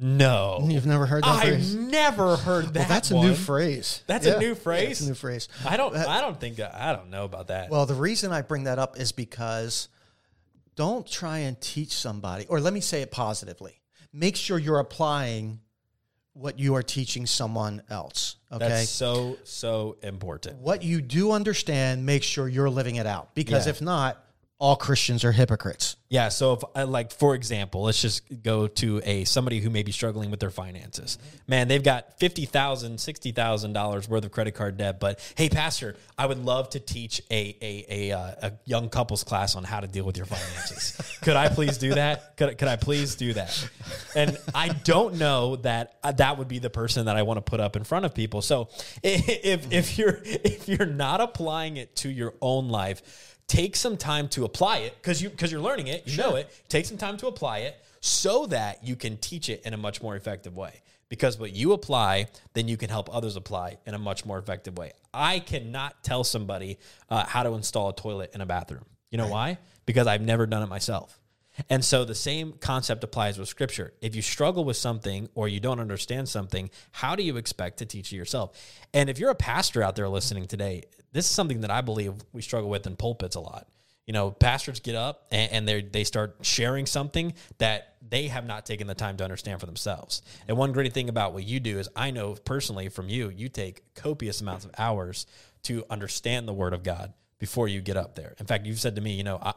No, 0.00 0.64
You've 0.68 0.86
never 0.86 1.06
heard 1.06 1.24
that 1.24 1.28
I've 1.28 1.42
phrase? 1.54 1.74
never 1.74 2.36
heard 2.36 2.66
that. 2.74 2.80
Well, 2.80 2.88
that's 2.88 3.10
one. 3.10 3.26
a 3.26 3.28
new 3.30 3.34
phrase. 3.34 4.04
That's 4.06 4.26
a 4.26 4.38
new 4.38 4.50
Yeah, 4.50 4.54
phrase? 4.54 4.90
it's 4.92 5.00
a 5.00 5.08
new 5.08 5.14
phrase. 5.14 5.48
I 5.66 5.76
don't. 5.76 5.94
I 5.96 6.20
don't 6.20 6.38
think. 6.40 6.60
I 6.60 6.92
don't 6.92 7.10
know 7.10 7.24
about 7.24 7.48
that. 7.48 7.68
Well, 7.70 7.84
the 7.84 7.94
reason 7.94 8.30
I 8.30 8.42
bring 8.42 8.64
that 8.64 8.78
up 8.78 8.96
is 8.98 9.10
because 9.10 9.88
don't 10.76 11.04
try 11.04 11.38
and 11.38 11.60
teach 11.60 11.96
somebody, 11.96 12.46
or 12.46 12.60
let 12.60 12.72
me 12.72 12.80
say 12.80 13.02
it 13.02 13.10
positively. 13.10 13.80
Make 14.12 14.36
sure 14.36 14.56
you're 14.56 14.78
applying 14.78 15.60
what 16.38 16.58
you 16.58 16.74
are 16.76 16.82
teaching 16.82 17.26
someone 17.26 17.82
else. 17.90 18.36
Okay. 18.52 18.68
That's 18.68 18.88
so 18.88 19.36
so 19.44 19.96
important. 20.02 20.58
what 20.58 20.82
you 20.82 21.00
do 21.00 21.32
understand, 21.32 22.06
make 22.06 22.22
sure 22.22 22.48
you're 22.48 22.70
living 22.70 22.96
it 22.96 23.06
out. 23.06 23.34
Because 23.34 23.66
Yeah. 23.66 23.70
if 23.70 23.80
not, 23.82 24.24
all 24.60 24.74
Christians 24.74 25.22
are 25.24 25.30
hypocrites. 25.30 25.94
Yeah. 26.08 26.30
So 26.30 26.52
if 26.54 26.62
I 26.74 26.82
like, 26.82 27.12
for 27.12 27.36
example, 27.36 27.82
let's 27.82 28.02
just 28.02 28.22
go 28.42 28.66
to 28.66 29.00
a 29.04 29.22
somebody 29.24 29.60
who 29.60 29.70
may 29.70 29.84
be 29.84 29.92
struggling 29.92 30.32
with 30.32 30.40
their 30.40 30.50
finances. 30.50 31.16
Man, 31.46 31.68
they've 31.68 31.82
got 31.82 32.18
fifty 32.18 32.44
thousand, 32.44 32.98
sixty 33.00 33.30
thousand 33.30 33.72
dollars 33.72 34.08
worth 34.08 34.24
of 34.24 34.32
credit 34.32 34.54
card 34.54 34.76
debt. 34.76 34.98
But 34.98 35.20
hey, 35.36 35.48
pastor, 35.48 35.94
I 36.16 36.26
would 36.26 36.44
love 36.44 36.70
to 36.70 36.80
teach 36.80 37.22
a 37.30 37.56
a 37.62 37.86
a, 37.88 38.12
uh, 38.18 38.34
a 38.48 38.52
young 38.64 38.88
couples 38.88 39.22
class 39.22 39.54
on 39.54 39.62
how 39.62 39.78
to 39.78 39.86
deal 39.86 40.04
with 40.04 40.16
your 40.16 40.26
finances. 40.26 40.96
could 41.28 41.36
I 41.36 41.50
please 41.50 41.76
do 41.76 41.92
that? 41.92 42.38
Could 42.38 42.56
could 42.56 42.68
I 42.68 42.76
please 42.76 43.14
do 43.14 43.34
that? 43.34 43.68
And 44.16 44.38
I 44.54 44.68
don't 44.68 45.16
know 45.16 45.56
that 45.56 45.98
uh, 46.02 46.12
that 46.12 46.38
would 46.38 46.48
be 46.48 46.58
the 46.58 46.70
person 46.70 47.04
that 47.04 47.16
I 47.16 47.22
want 47.22 47.36
to 47.36 47.42
put 47.42 47.60
up 47.60 47.76
in 47.76 47.84
front 47.84 48.06
of 48.06 48.14
people. 48.14 48.40
So 48.40 48.70
if 49.02 49.70
if 49.70 49.98
you're 49.98 50.20
if 50.24 50.70
you're 50.70 50.86
not 50.86 51.20
applying 51.20 51.76
it 51.76 51.94
to 51.96 52.08
your 52.08 52.32
own 52.40 52.68
life 52.68 53.36
take 53.46 53.76
some 53.76 53.98
time 53.98 54.28
to 54.28 54.44
apply 54.44 54.78
it 54.78 54.94
because 54.96 55.20
you 55.20 55.28
because 55.28 55.52
you're 55.52 55.60
learning 55.60 55.88
it 55.88 56.06
you 56.06 56.16
know 56.16 56.36
it. 56.36 56.50
Take 56.68 56.86
some 56.86 56.96
time 56.96 57.18
to 57.18 57.26
apply 57.26 57.58
it 57.58 57.76
so 58.00 58.46
that 58.46 58.82
you 58.82 58.96
can 58.96 59.18
teach 59.18 59.50
it 59.50 59.60
in 59.66 59.74
a 59.74 59.76
much 59.76 60.00
more 60.00 60.16
effective 60.16 60.56
way. 60.56 60.80
Because 61.10 61.38
what 61.38 61.52
you 61.52 61.74
apply 61.74 62.28
then 62.54 62.68
you 62.68 62.78
can 62.78 62.88
help 62.88 63.14
others 63.14 63.36
apply 63.36 63.76
in 63.86 63.92
a 63.92 63.98
much 63.98 64.24
more 64.24 64.38
effective 64.38 64.78
way. 64.78 64.92
I 65.12 65.40
cannot 65.40 66.02
tell 66.02 66.24
somebody 66.24 66.78
uh, 67.10 67.26
how 67.26 67.42
to 67.42 67.52
install 67.52 67.90
a 67.90 67.94
toilet 67.94 68.30
in 68.34 68.40
a 68.40 68.46
bathroom. 68.46 68.86
You 69.10 69.18
know 69.18 69.28
why? 69.28 69.58
Because 69.84 70.06
i've 70.06 70.22
never 70.22 70.46
done 70.46 70.62
it 70.62 70.68
myself 70.68 71.17
and 71.68 71.84
so 71.84 72.04
the 72.04 72.14
same 72.14 72.52
concept 72.52 73.04
applies 73.04 73.38
with 73.38 73.48
scripture. 73.48 73.92
If 74.00 74.14
you 74.14 74.22
struggle 74.22 74.64
with 74.64 74.76
something 74.76 75.28
or 75.34 75.48
you 75.48 75.60
don't 75.60 75.80
understand 75.80 76.28
something, 76.28 76.70
how 76.92 77.16
do 77.16 77.22
you 77.22 77.36
expect 77.36 77.78
to 77.78 77.86
teach 77.86 78.12
it 78.12 78.16
yourself? 78.16 78.52
And 78.94 79.10
if 79.10 79.18
you're 79.18 79.30
a 79.30 79.34
pastor 79.34 79.82
out 79.82 79.96
there 79.96 80.08
listening 80.08 80.46
today, 80.46 80.84
this 81.12 81.24
is 81.24 81.30
something 81.30 81.62
that 81.62 81.70
I 81.70 81.80
believe 81.80 82.14
we 82.32 82.42
struggle 82.42 82.70
with 82.70 82.86
in 82.86 82.96
pulpits 82.96 83.36
a 83.36 83.40
lot. 83.40 83.66
You 84.06 84.14
know, 84.14 84.30
pastors 84.30 84.80
get 84.80 84.94
up 84.94 85.26
and, 85.30 85.52
and 85.52 85.68
they 85.68 85.82
they 85.82 86.04
start 86.04 86.36
sharing 86.40 86.86
something 86.86 87.34
that 87.58 87.96
they 88.00 88.28
have 88.28 88.46
not 88.46 88.64
taken 88.64 88.86
the 88.86 88.94
time 88.94 89.18
to 89.18 89.24
understand 89.24 89.60
for 89.60 89.66
themselves. 89.66 90.22
And 90.46 90.56
one 90.56 90.72
great 90.72 90.94
thing 90.94 91.10
about 91.10 91.34
what 91.34 91.44
you 91.44 91.60
do 91.60 91.78
is 91.78 91.90
I 91.94 92.10
know 92.10 92.34
personally 92.34 92.88
from 92.88 93.10
you, 93.10 93.28
you 93.28 93.50
take 93.50 93.94
copious 93.94 94.40
amounts 94.40 94.64
of 94.64 94.70
hours 94.78 95.26
to 95.64 95.84
understand 95.90 96.48
the 96.48 96.54
word 96.54 96.72
of 96.72 96.82
God 96.82 97.12
before 97.38 97.68
you 97.68 97.80
get 97.80 97.96
up 97.96 98.14
there. 98.14 98.34
In 98.38 98.46
fact, 98.46 98.66
you've 98.66 98.80
said 98.80 98.96
to 98.96 99.00
me, 99.00 99.12
you 99.12 99.22
know, 99.24 99.38
I, 99.40 99.54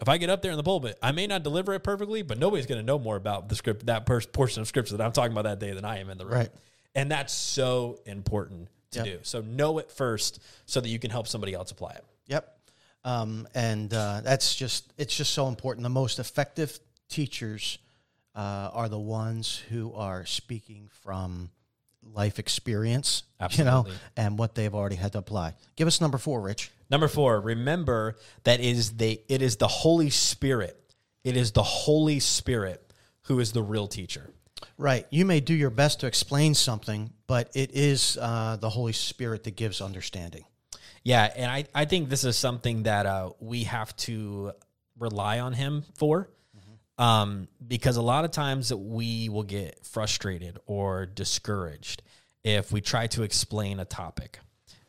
if 0.00 0.08
I 0.08 0.18
get 0.18 0.28
up 0.30 0.42
there 0.42 0.50
in 0.50 0.56
the 0.56 0.62
pulpit, 0.62 0.98
I 1.02 1.12
may 1.12 1.26
not 1.26 1.42
deliver 1.42 1.72
it 1.72 1.80
perfectly, 1.80 2.22
but 2.22 2.38
nobody's 2.38 2.66
going 2.66 2.80
to 2.80 2.86
know 2.86 2.98
more 2.98 3.16
about 3.16 3.48
the 3.48 3.56
script, 3.56 3.86
that 3.86 4.04
pers- 4.06 4.26
portion 4.26 4.60
of 4.60 4.68
scripture 4.68 4.96
that 4.96 5.04
I'm 5.04 5.12
talking 5.12 5.32
about 5.32 5.44
that 5.44 5.58
day 5.58 5.72
than 5.72 5.84
I 5.84 5.98
am 6.00 6.10
in 6.10 6.18
the 6.18 6.26
room. 6.26 6.34
Right. 6.34 6.50
And 6.94 7.10
that's 7.10 7.32
so 7.32 7.98
important 8.06 8.68
to 8.92 8.98
Yep. 8.98 9.06
do. 9.06 9.18
So 9.22 9.40
know 9.40 9.78
it 9.78 9.90
first 9.90 10.40
so 10.66 10.80
that 10.80 10.88
you 10.88 10.98
can 10.98 11.10
help 11.10 11.26
somebody 11.26 11.54
else 11.54 11.70
apply 11.70 11.92
it. 11.92 12.04
Yep. 12.28 12.58
Um, 13.04 13.48
and 13.54 13.92
uh, 13.92 14.20
that's 14.22 14.54
just 14.54 14.92
it's 14.96 15.16
just 15.16 15.34
so 15.34 15.48
important. 15.48 15.82
The 15.82 15.90
most 15.90 16.18
effective 16.18 16.78
teachers 17.08 17.78
uh, 18.34 18.70
are 18.72 18.88
the 18.88 18.98
ones 18.98 19.62
who 19.70 19.92
are 19.94 20.24
speaking 20.24 20.88
from 21.02 21.50
life 22.12 22.38
experience, 22.38 23.24
you 23.50 23.64
know, 23.64 23.86
and 24.16 24.38
what 24.38 24.54
they've 24.54 24.74
already 24.74 24.96
had 24.96 25.12
to 25.12 25.18
apply. 25.18 25.54
Give 25.76 25.88
us 25.88 26.00
number 26.00 26.18
four, 26.18 26.40
Rich. 26.40 26.70
Number 26.90 27.08
four, 27.08 27.40
remember 27.40 28.16
that 28.44 28.60
is 28.60 28.96
the 28.96 29.20
it 29.28 29.42
is 29.42 29.56
the 29.56 29.68
Holy 29.68 30.10
Spirit. 30.10 30.78
It 31.24 31.36
is 31.36 31.52
the 31.52 31.62
Holy 31.62 32.20
Spirit 32.20 32.92
who 33.22 33.40
is 33.40 33.52
the 33.52 33.62
real 33.62 33.86
teacher. 33.86 34.30
Right. 34.76 35.06
You 35.10 35.24
may 35.24 35.40
do 35.40 35.54
your 35.54 35.70
best 35.70 36.00
to 36.00 36.06
explain 36.06 36.54
something, 36.54 37.10
but 37.26 37.50
it 37.54 37.70
is 37.74 38.18
uh, 38.20 38.56
the 38.60 38.68
Holy 38.68 38.92
Spirit 38.92 39.44
that 39.44 39.56
gives 39.56 39.80
understanding. 39.80 40.44
Yeah, 41.02 41.30
and 41.36 41.50
I, 41.50 41.64
I 41.74 41.84
think 41.84 42.08
this 42.08 42.24
is 42.24 42.36
something 42.36 42.84
that 42.84 43.04
uh, 43.04 43.30
we 43.38 43.64
have 43.64 43.94
to 43.98 44.52
rely 44.98 45.40
on 45.40 45.52
him 45.52 45.84
for. 45.96 46.30
Um, 46.96 47.48
because 47.66 47.96
a 47.96 48.02
lot 48.02 48.24
of 48.24 48.30
times 48.30 48.72
we 48.72 49.28
will 49.28 49.42
get 49.42 49.84
frustrated 49.84 50.58
or 50.66 51.06
discouraged 51.06 52.02
if 52.44 52.70
we 52.70 52.80
try 52.80 53.08
to 53.08 53.22
explain 53.24 53.80
a 53.80 53.84
topic 53.84 54.38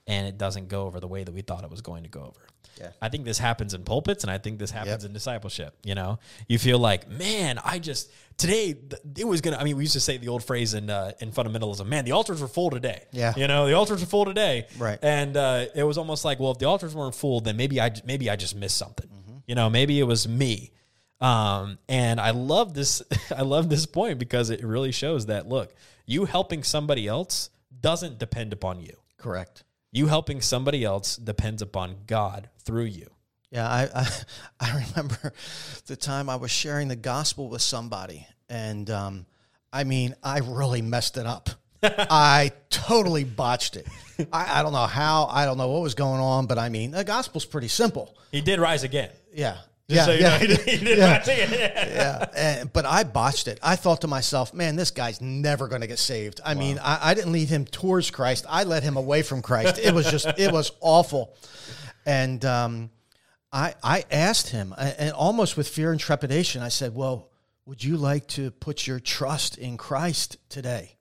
and 0.06 0.28
it 0.28 0.38
doesn't 0.38 0.68
go 0.68 0.84
over 0.86 1.00
the 1.00 1.08
way 1.08 1.24
that 1.24 1.32
we 1.32 1.42
thought 1.42 1.64
it 1.64 1.72
was 1.72 1.82
going 1.82 2.04
to 2.04 2.10
go 2.10 2.22
over. 2.22 2.46
Yeah. 2.80 2.90
I 3.02 3.10
think 3.10 3.24
this 3.24 3.40
happens 3.40 3.74
in 3.74 3.84
pulpits 3.84 4.24
and 4.24 4.30
I 4.30 4.38
think 4.38 4.60
this 4.60 4.70
happens 4.70 5.06
in 5.06 5.14
discipleship. 5.14 5.78
You 5.84 5.96
know, 5.96 6.20
you 6.48 6.60
feel 6.60 6.78
like, 6.78 7.10
man, 7.10 7.58
I 7.64 7.80
just 7.80 8.12
today 8.38 8.74
th- 8.74 9.02
it 9.18 9.26
was 9.26 9.40
gonna. 9.40 9.56
I 9.58 9.64
mean, 9.64 9.78
we 9.78 9.84
used 9.84 9.94
to 9.94 10.02
say 10.02 10.18
the 10.18 10.28
old 10.28 10.44
phrase 10.44 10.74
in 10.74 10.90
uh, 10.90 11.14
in 11.22 11.32
fundamentalism, 11.32 11.86
man, 11.88 12.04
the 12.04 12.12
altars 12.12 12.42
were 12.42 12.50
full 12.50 12.70
today. 12.70 13.06
Yeah. 13.14 13.34
you 13.38 13.48
know, 13.48 13.66
the 13.66 13.74
altars 13.74 14.02
were 14.02 14.08
full 14.08 14.26
today. 14.26 14.68
Right. 14.78 15.00
and 15.02 15.38
uh, 15.38 15.68
it 15.74 15.84
was 15.84 15.98
almost 15.98 16.26
like, 16.26 16.40
well, 16.40 16.52
if 16.52 16.58
the 16.58 16.66
altars 16.66 16.94
weren't 16.94 17.16
full, 17.16 17.40
then 17.40 17.56
maybe 17.56 17.80
I 17.80 17.92
maybe 18.06 18.30
I 18.30 18.36
just 18.36 18.56
missed 18.58 18.78
something. 18.78 19.10
You 19.48 19.56
know, 19.56 19.70
maybe 19.70 19.98
it 20.00 20.04
was 20.04 20.28
me. 20.28 20.72
Um, 21.22 21.80
and 21.88 22.20
I 22.20 22.32
love 22.32 22.74
this. 22.74 23.02
I 23.36 23.42
love 23.42 23.70
this 23.70 23.86
point 23.86 24.20
because 24.20 24.50
it 24.50 24.64
really 24.64 24.92
shows 24.92 25.28
that 25.28 25.48
look, 25.48 25.74
you 26.06 26.26
helping 26.26 26.64
somebody 26.64 27.08
else 27.08 27.50
doesn't 27.82 28.20
depend 28.20 28.54
upon 28.54 28.82
you. 28.82 28.98
Correct. 29.18 29.64
You 29.92 30.08
helping 30.08 30.42
somebody 30.42 30.84
else 30.84 31.16
depends 31.16 31.62
upon 31.62 31.98
God 32.06 32.50
through 32.60 32.86
you. 32.86 33.10
Yeah, 33.52 33.68
I, 33.68 33.90
I 33.96 34.08
I 34.60 34.86
remember 34.90 35.34
the 35.88 35.96
time 35.96 36.30
I 36.30 36.36
was 36.36 36.52
sharing 36.52 36.88
the 36.90 36.96
gospel 36.96 37.50
with 37.50 37.62
somebody, 37.62 38.28
and 38.50 38.90
um, 38.90 39.26
I 39.72 39.84
mean, 39.84 40.16
I 40.24 40.40
really 40.40 40.82
messed 40.82 41.18
it 41.18 41.26
up. 41.26 41.50
I 41.84 42.52
totally 42.70 43.24
botched 43.24 43.76
it. 43.78 43.88
I, 44.34 44.60
I 44.60 44.64
don't 44.64 44.74
know 44.74 44.88
how. 44.88 45.26
I 45.26 45.46
don't 45.46 45.58
know 45.58 45.70
what 45.70 45.82
was 45.82 45.96
going 45.96 46.20
on, 46.20 46.46
but 46.48 46.58
I 46.58 46.70
mean, 46.70 46.92
the 46.92 47.04
gospel's 47.04 47.46
pretty 47.46 47.68
simple. 47.68 48.18
He 48.32 48.42
did 48.42 48.60
rise 48.60 48.84
again. 48.84 49.12
Yeah. 49.34 49.58
Just 49.88 50.00
yeah, 50.00 50.06
so 50.06 50.12
yeah, 50.14 50.30
know, 50.30 50.64
he 50.64 50.78
he 50.78 50.98
yeah. 50.98 51.24
yeah. 51.28 52.26
And, 52.36 52.74
but 52.74 52.86
I 52.86 53.04
botched 53.04 53.48
it. 53.48 53.60
I 53.62 53.76
thought 53.76 54.02
to 54.02 54.08
myself, 54.08 54.52
man, 54.52 54.76
this 54.76 54.90
guy's 54.90 55.22
never 55.22 55.68
going 55.68 55.82
to 55.82 55.88
get 55.88 56.00
saved. 56.00 56.42
I 56.44 56.56
mean, 56.56 56.80
I, 56.80 57.12
I 57.12 57.14
didn't 57.14 57.32
lead 57.32 57.50
him 57.50 57.66
towards 57.66 58.10
Christ. 58.10 58.46
I 58.50 58.64
led 58.64 58.82
him 58.82 58.98
away 58.98 59.22
from 59.22 59.44
Christ. 59.44 59.78
It 59.78 59.94
was 59.94 60.10
just, 60.10 60.28
it 60.40 60.52
was 60.52 60.72
awful. 60.82 61.36
And 62.04 62.44
um, 62.46 62.90
I, 63.54 63.76
I 63.84 64.06
asked 64.10 64.50
him, 64.50 64.74
and 64.78 65.14
almost 65.14 65.56
with 65.56 65.68
fear 65.68 65.92
and 65.92 66.00
trepidation, 66.00 66.64
I 66.64 66.70
said, 66.70 66.96
well, 66.96 67.30
would 67.68 67.84
you 67.84 67.98
like 67.98 68.28
to 68.30 68.50
put 68.52 68.88
your 68.88 69.00
trust 69.00 69.58
in 69.60 69.78
Christ 69.78 70.38
today? 70.50 70.98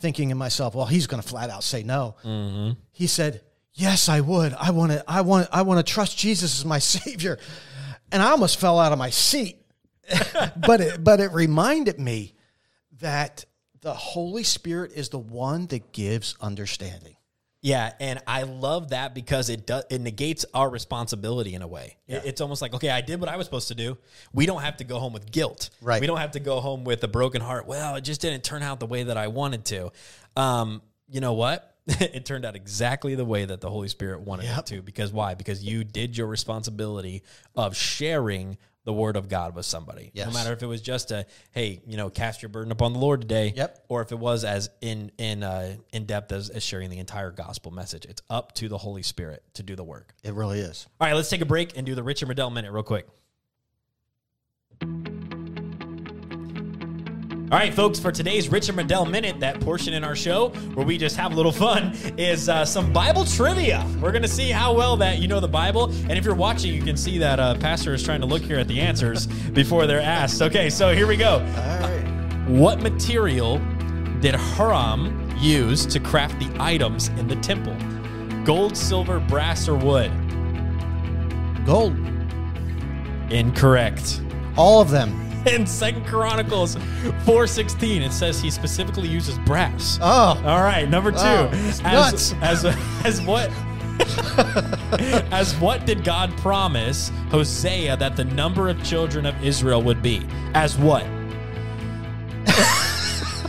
Thinking 0.00 0.30
in 0.30 0.38
myself, 0.38 0.74
well, 0.74 0.86
he's 0.86 1.06
going 1.06 1.22
to 1.22 1.28
flat 1.28 1.50
out 1.50 1.62
say 1.62 1.82
no. 1.82 2.16
He 2.90 3.06
said, 3.06 3.42
yes, 3.74 4.08
I 4.08 4.20
would. 4.20 4.54
I 4.54 4.70
want 4.70 4.92
to, 4.92 5.04
I 5.06 5.20
want, 5.20 5.48
I 5.52 5.62
want 5.62 5.84
to 5.86 5.92
trust 5.92 6.16
Jesus 6.16 6.58
as 6.58 6.64
my 6.64 6.78
savior. 6.80 7.38
And 8.14 8.22
I 8.22 8.30
almost 8.30 8.58
fell 8.60 8.78
out 8.78 8.92
of 8.92 8.98
my 8.98 9.10
seat 9.10 9.60
but 10.56 10.80
it 10.80 11.02
but 11.02 11.18
it 11.20 11.32
reminded 11.32 11.98
me 11.98 12.34
that 13.00 13.44
the 13.80 13.92
Holy 13.94 14.44
Spirit 14.44 14.92
is 14.94 15.08
the 15.10 15.18
one 15.18 15.66
that 15.66 15.92
gives 15.92 16.36
understanding. 16.40 17.16
Yeah, 17.62 17.92
and 17.98 18.20
I 18.26 18.42
love 18.42 18.90
that 18.90 19.14
because 19.14 19.48
it 19.48 19.66
does 19.66 19.84
it 19.90 20.00
negates 20.02 20.44
our 20.52 20.68
responsibility 20.68 21.54
in 21.54 21.62
a 21.62 21.66
way. 21.66 21.96
It- 22.06 22.22
It's 22.26 22.40
almost 22.42 22.60
like, 22.60 22.74
okay, 22.74 22.90
I 22.90 23.00
did 23.00 23.18
what 23.20 23.30
I 23.30 23.36
was 23.36 23.46
supposed 23.46 23.68
to 23.68 23.74
do. 23.74 23.96
We 24.34 24.44
don't 24.44 24.60
have 24.60 24.76
to 24.78 24.84
go 24.84 24.98
home 24.98 25.14
with 25.14 25.30
guilt. 25.30 25.70
Right. 25.80 26.00
We 26.02 26.06
don't 26.06 26.18
have 26.18 26.32
to 26.32 26.40
go 26.40 26.60
home 26.60 26.84
with 26.84 27.02
a 27.02 27.08
broken 27.08 27.40
heart. 27.40 27.66
Well, 27.66 27.96
it 27.96 28.02
just 28.02 28.20
didn't 28.20 28.44
turn 28.44 28.62
out 28.62 28.80
the 28.80 28.86
way 28.86 29.04
that 29.04 29.16
I 29.16 29.28
wanted 29.28 29.64
to. 29.66 29.90
Um, 30.36 30.82
you 31.08 31.20
know 31.20 31.32
what? 31.32 31.73
it 32.00 32.24
turned 32.24 32.44
out 32.44 32.56
exactly 32.56 33.14
the 33.14 33.24
way 33.24 33.44
that 33.44 33.60
the 33.60 33.70
Holy 33.70 33.88
Spirit 33.88 34.20
wanted 34.22 34.46
it 34.46 34.66
to. 34.66 34.82
Because 34.82 35.12
why? 35.12 35.34
Because 35.34 35.62
you 35.62 35.84
did 35.84 36.16
your 36.16 36.26
responsibility 36.26 37.22
of 37.54 37.76
sharing 37.76 38.56
the 38.84 38.92
word 38.92 39.16
of 39.16 39.28
God 39.28 39.54
with 39.54 39.64
somebody. 39.64 40.10
No 40.14 40.30
matter 40.30 40.52
if 40.52 40.62
it 40.62 40.66
was 40.66 40.82
just 40.82 41.10
a, 41.10 41.26
hey, 41.52 41.80
you 41.86 41.96
know, 41.96 42.10
cast 42.10 42.42
your 42.42 42.50
burden 42.50 42.70
upon 42.70 42.92
the 42.92 42.98
Lord 42.98 43.22
today 43.22 43.52
Yep. 43.56 43.84
or 43.88 44.02
if 44.02 44.12
it 44.12 44.18
was 44.18 44.44
as 44.44 44.68
in 44.82 45.10
in 45.18 45.42
uh, 45.42 45.76
in 45.92 46.04
depth 46.04 46.32
as, 46.32 46.50
as 46.50 46.62
sharing 46.62 46.90
the 46.90 46.98
entire 46.98 47.30
gospel 47.30 47.70
message. 47.70 48.04
It's 48.04 48.22
up 48.28 48.52
to 48.56 48.68
the 48.68 48.78
Holy 48.78 49.02
Spirit 49.02 49.42
to 49.54 49.62
do 49.62 49.74
the 49.74 49.84
work. 49.84 50.14
It 50.22 50.34
really 50.34 50.60
is. 50.60 50.86
All 51.00 51.06
right, 51.06 51.14
let's 51.14 51.30
take 51.30 51.40
a 51.40 51.46
break 51.46 51.76
and 51.76 51.86
do 51.86 51.94
the 51.94 52.02
Richard 52.02 52.28
Riddell 52.28 52.50
minute 52.50 52.72
real 52.72 52.82
quick. 52.82 53.06
All 57.52 57.58
right, 57.58 57.74
folks, 57.74 58.00
for 58.00 58.10
today's 58.10 58.48
Richard 58.48 58.74
Riddell 58.74 59.04
Minute, 59.04 59.38
that 59.40 59.60
portion 59.60 59.92
in 59.92 60.02
our 60.02 60.16
show 60.16 60.48
where 60.72 60.86
we 60.86 60.96
just 60.96 61.14
have 61.16 61.32
a 61.32 61.36
little 61.36 61.52
fun 61.52 61.92
is 62.16 62.48
uh, 62.48 62.64
some 62.64 62.90
Bible 62.90 63.26
trivia. 63.26 63.86
We're 64.00 64.12
going 64.12 64.22
to 64.22 64.28
see 64.28 64.48
how 64.48 64.72
well 64.72 64.96
that 64.96 65.18
you 65.18 65.28
know 65.28 65.40
the 65.40 65.46
Bible. 65.46 65.92
And 66.08 66.12
if 66.12 66.24
you're 66.24 66.34
watching, 66.34 66.72
you 66.72 66.82
can 66.82 66.96
see 66.96 67.18
that 67.18 67.38
uh, 67.38 67.54
Pastor 67.56 67.92
is 67.92 68.02
trying 68.02 68.22
to 68.22 68.26
look 68.26 68.40
here 68.40 68.58
at 68.58 68.66
the 68.66 68.80
answers 68.80 69.26
before 69.52 69.86
they're 69.86 70.00
asked. 70.00 70.40
Okay, 70.40 70.70
so 70.70 70.94
here 70.94 71.06
we 71.06 71.18
go. 71.18 71.34
All 71.34 71.80
right. 71.80 72.44
What 72.48 72.80
material 72.80 73.58
did 74.20 74.34
Hiram 74.34 75.30
use 75.38 75.84
to 75.84 76.00
craft 76.00 76.38
the 76.38 76.50
items 76.58 77.08
in 77.08 77.28
the 77.28 77.36
temple? 77.36 77.76
Gold, 78.44 78.74
silver, 78.74 79.20
brass, 79.20 79.68
or 79.68 79.76
wood? 79.76 80.10
Gold. 81.66 81.94
Incorrect. 83.30 84.22
All 84.56 84.80
of 84.80 84.90
them. 84.90 85.20
In 85.46 85.66
Second 85.66 86.06
Chronicles 86.06 86.76
4:16, 86.76 88.00
it 88.02 88.12
says 88.12 88.40
he 88.40 88.50
specifically 88.50 89.08
uses 89.08 89.38
brass. 89.40 89.98
Oh. 90.00 90.40
All 90.44 90.62
right, 90.62 90.88
number 90.88 91.10
two. 91.12 91.18
Oh, 91.20 91.48
as, 91.52 91.82
nuts. 91.82 92.34
as 92.40 92.64
as 93.04 93.20
what 93.22 93.50
as 95.32 95.54
what 95.56 95.84
did 95.86 96.02
God 96.02 96.36
promise 96.38 97.12
Hosea 97.30 97.96
that 97.98 98.16
the 98.16 98.24
number 98.24 98.68
of 98.68 98.82
children 98.82 99.26
of 99.26 99.44
Israel 99.44 99.82
would 99.82 100.02
be? 100.02 100.26
As 100.54 100.76
what? 100.78 101.04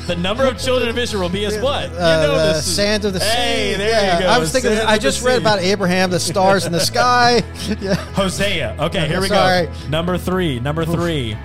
the 0.07 0.15
number 0.19 0.45
of 0.45 0.57
children 0.59 0.89
of 0.89 0.97
Israel 0.97 1.23
will 1.23 1.29
be 1.29 1.45
as 1.45 1.57
what? 1.59 1.89
You 1.91 1.97
Uh, 1.97 2.27
the 2.27 2.33
this 2.53 2.67
is- 2.67 2.75
sand 2.75 3.05
of 3.05 3.13
the 3.13 3.19
sea. 3.21 3.25
Hey, 3.25 3.73
there 3.75 3.89
Yeah, 3.89 4.17
you 4.17 4.23
go. 4.25 4.29
I 4.29 4.37
was 4.37 4.51
thinking. 4.51 4.71
I 4.73 4.97
just 4.97 5.23
read 5.23 5.37
sea. 5.37 5.41
about 5.41 5.59
Abraham, 5.59 6.09
the 6.11 6.19
stars 6.19 6.65
in 6.65 6.71
the 6.71 6.79
sky. 6.79 7.41
Yeah. 7.79 7.95
Hosea. 8.13 8.75
Okay, 8.79 9.07
here 9.07 9.21
we 9.21 9.27
Sorry. 9.29 9.67
go. 9.67 9.73
Number 9.89 10.17
three. 10.17 10.59
Number 10.59 10.85
three. 10.85 11.35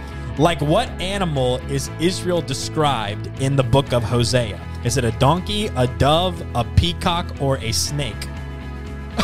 Like 0.40 0.62
what 0.62 0.88
animal 1.02 1.58
is 1.70 1.90
Israel 2.00 2.40
described 2.40 3.26
in 3.42 3.56
the 3.56 3.62
book 3.62 3.92
of 3.92 4.02
Hosea? 4.02 4.58
Is 4.84 4.96
it 4.96 5.04
a 5.04 5.10
donkey, 5.18 5.66
a 5.76 5.86
dove, 5.98 6.42
a 6.54 6.64
peacock, 6.76 7.26
or 7.42 7.58
a 7.58 7.72
snake? 7.72 8.18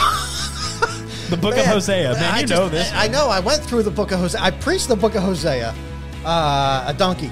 the 1.30 1.38
book 1.40 1.56
of 1.56 1.64
Hosea. 1.64 2.12
Man, 2.12 2.23
I 2.23 2.40
you 2.40 2.46
just- 2.46 2.61
know 2.61 2.68
this. 2.68 2.92
I 2.92 3.08
know. 3.08 3.28
I 3.30 3.40
went 3.40 3.62
through 3.62 3.85
the 3.85 3.90
book 3.90 4.12
of 4.12 4.18
Hosea. 4.18 4.42
I 4.42 4.50
preached 4.50 4.88
the 4.88 4.96
book 4.96 5.14
of 5.14 5.23
Hosea. 5.23 5.75
Uh, 6.23 6.85
a 6.87 6.92
donkey. 6.92 7.30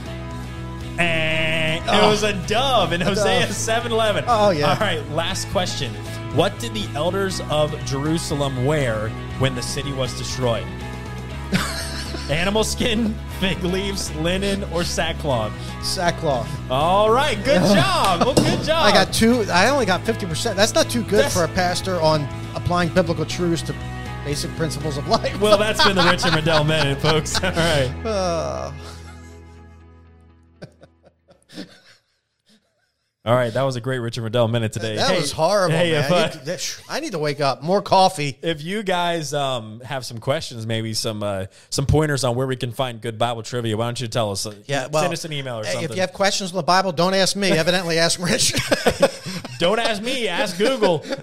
And 0.99 1.85
It 1.85 1.91
Oh. 1.93 2.09
was 2.09 2.23
a 2.23 2.33
dove 2.47 2.95
in 2.95 3.03
Hosea 3.03 3.49
dove. 3.49 3.55
7:11. 3.55 4.25
Oh, 4.27 4.49
yeah. 4.49 4.71
All 4.71 4.77
right, 4.79 5.07
last 5.11 5.47
question. 5.51 5.93
What 6.35 6.59
did 6.59 6.73
the 6.73 6.89
elders 6.95 7.43
of 7.51 7.75
Jerusalem 7.85 8.65
wear 8.65 9.11
when 9.41 9.55
the 9.55 9.63
city 9.63 9.93
was 9.93 10.17
destroyed? 10.17 10.65
Animal 12.31 12.65
skin, 12.65 13.15
fig 13.39 13.63
leaves, 13.63 14.11
linen, 14.17 14.65
or 14.73 14.83
sackcloth? 14.83 15.53
Sackcloth. 15.85 16.49
All 16.71 17.11
right, 17.11 17.37
good 17.45 17.61
job. 17.75 18.21
Well, 18.25 18.35
good 18.35 18.63
job. 18.65 18.85
I 18.87 18.93
got 18.93 19.13
two. 19.13 19.43
I 19.53 19.69
only 19.69 19.85
got 19.85 20.01
fifty 20.07 20.25
percent. 20.25 20.57
That's 20.57 20.75
not 20.75 20.89
too 20.89 21.03
good 21.03 21.25
That's- 21.25 21.35
for 21.35 21.45
a 21.45 21.49
pastor 21.49 22.01
on 22.01 22.23
applying 22.55 22.89
biblical 22.95 23.27
truths 23.27 23.61
to 23.63 23.75
basic 24.25 24.51
principles 24.57 24.97
of 24.97 25.07
life. 25.07 25.39
Well, 25.39 25.59
that's 25.59 25.85
been 25.85 25.97
the 25.97 26.03
Richard 26.11 26.35
Riddell 26.35 26.65
minute, 26.65 26.99
folks. 27.03 27.35
All 27.45 27.51
right. 27.51 27.93
Uh, 28.07 28.73
All 33.27 33.35
right, 33.35 33.51
that 33.55 33.63
was 33.63 33.75
a 33.77 33.81
great 33.81 34.01
Richard 34.01 34.23
Riddell 34.23 34.49
minute 34.49 34.75
today. 34.75 34.97
that 34.97 35.11
Hey- 35.11 35.19
was 35.19 35.33
horrible, 35.33 35.75
Hey, 35.75 35.93
man. 35.93 36.05
if, 36.05 36.11
uh, 36.13 36.17
You 36.17 36.31
could- 36.31 36.45
that- 36.45 36.77
I 36.91 37.01
need 37.01 37.13
to 37.13 37.19
wake 37.19 37.41
up. 37.41 37.63
More 37.63 37.81
coffee. 37.81 38.37
if 38.43 38.63
you 38.63 38.83
guys 38.83 39.33
um, 39.33 39.81
have 39.81 40.05
some 40.05 40.19
questions, 40.19 40.67
maybe 40.67 40.93
some 40.93 41.23
uh, 41.23 41.47
some 41.71 41.87
pointers 41.87 42.23
on 42.23 42.35
where 42.37 42.47
we 42.47 42.57
can 42.57 42.71
find 42.71 43.01
good 43.01 43.17
Bible 43.19 43.43
trivia, 43.43 43.79
why 43.79 43.87
don't 43.87 43.99
you 43.99 44.09
tell 44.09 44.31
us? 44.31 44.47
Yeah, 44.67 44.89
well, 44.89 45.03
send 45.05 45.15
us 45.15 45.25
an 45.25 45.33
email 45.33 45.59
or 45.59 45.65
something. 45.65 45.85
If 45.85 45.95
you 45.95 46.03
have 46.03 46.13
questions 46.13 46.51
on 46.51 46.57
the 46.59 46.63
Bible, 46.65 46.93
don't 46.93 47.15
ask 47.15 47.35
me. 47.35 47.51
Evidently, 47.53 47.99
ask 47.99 48.21
Rich. 48.21 48.53
Don't 49.61 49.79
ask 49.79 50.03
me, 50.03 50.27
ask 50.27 50.59
Google. 50.59 51.05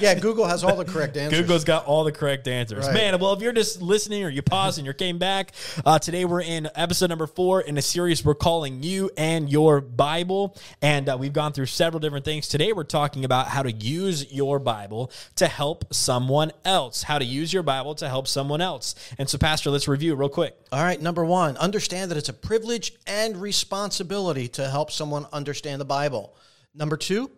yeah, 0.00 0.14
Google 0.14 0.46
has 0.46 0.64
all 0.64 0.76
the 0.76 0.84
correct 0.84 1.16
answers. 1.16 1.40
Google's 1.40 1.64
got 1.64 1.86
all 1.86 2.04
the 2.04 2.12
correct 2.12 2.48
answers. 2.48 2.86
Right. 2.86 2.94
Man, 2.94 3.20
well, 3.20 3.32
if 3.32 3.40
you're 3.40 3.52
just 3.52 3.82
listening 3.82 4.24
or 4.24 4.28
you 4.28 4.42
paused 4.42 4.78
and 4.78 4.86
you 4.86 4.92
came 4.92 5.18
back, 5.18 5.52
uh, 5.84 5.98
today 5.98 6.24
we're 6.24 6.42
in 6.42 6.68
episode 6.74 7.10
number 7.10 7.26
four 7.26 7.60
in 7.60 7.76
a 7.78 7.82
series 7.82 8.24
we're 8.24 8.34
calling 8.34 8.82
You 8.82 9.10
and 9.16 9.50
Your 9.50 9.80
Bible. 9.80 10.56
And 10.80 11.08
uh, 11.08 11.16
we've 11.18 11.32
gone 11.32 11.52
through 11.52 11.66
several 11.66 12.00
different 12.00 12.24
things. 12.24 12.48
Today 12.48 12.72
we're 12.72 12.84
talking 12.84 13.24
about 13.24 13.48
how 13.48 13.62
to 13.62 13.72
use 13.72 14.32
your 14.32 14.58
Bible 14.58 15.10
to 15.36 15.46
help 15.46 15.92
someone 15.92 16.52
else. 16.64 17.02
How 17.02 17.18
to 17.18 17.24
use 17.24 17.52
your 17.52 17.62
Bible 17.62 17.94
to 17.96 18.08
help 18.08 18.28
someone 18.28 18.60
else. 18.60 18.94
And 19.18 19.28
so, 19.28 19.38
Pastor, 19.38 19.70
let's 19.70 19.88
review 19.88 20.14
real 20.14 20.28
quick. 20.28 20.56
All 20.72 20.82
right, 20.82 21.00
number 21.00 21.24
one, 21.24 21.56
understand 21.56 22.10
that 22.10 22.18
it's 22.18 22.28
a 22.28 22.34
privilege 22.34 22.92
and 23.06 23.36
responsibility 23.36 24.48
to 24.48 24.68
help 24.68 24.90
someone 24.90 25.26
understand 25.32 25.80
the 25.80 25.84
Bible. 25.84 26.34
Number 26.74 26.96
two, 26.96 27.30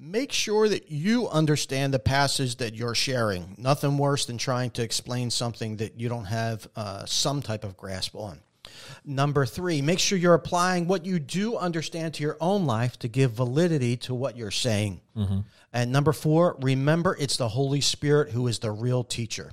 make 0.00 0.32
sure 0.32 0.66
that 0.68 0.90
you 0.90 1.28
understand 1.28 1.92
the 1.92 1.98
passage 1.98 2.56
that 2.56 2.74
you're 2.74 2.94
sharing. 2.94 3.54
Nothing 3.58 3.98
worse 3.98 4.24
than 4.24 4.38
trying 4.38 4.70
to 4.70 4.82
explain 4.82 5.30
something 5.30 5.76
that 5.76 6.00
you 6.00 6.08
don't 6.08 6.24
have 6.24 6.66
uh, 6.74 7.04
some 7.04 7.42
type 7.42 7.64
of 7.64 7.76
grasp 7.76 8.16
on. 8.16 8.40
Number 9.04 9.44
three, 9.44 9.82
make 9.82 9.98
sure 9.98 10.16
you're 10.16 10.34
applying 10.34 10.86
what 10.86 11.04
you 11.04 11.18
do 11.18 11.56
understand 11.56 12.14
to 12.14 12.22
your 12.22 12.38
own 12.40 12.64
life 12.64 12.98
to 13.00 13.08
give 13.08 13.32
validity 13.32 13.96
to 13.98 14.14
what 14.14 14.36
you're 14.36 14.50
saying. 14.50 15.00
And 15.72 15.92
number 15.92 16.12
four, 16.12 16.56
remember 16.60 17.16
it's 17.20 17.36
the 17.36 17.48
Holy 17.48 17.80
Spirit 17.80 18.30
who 18.30 18.46
is 18.46 18.60
the 18.60 18.70
real 18.70 19.04
teacher. 19.04 19.52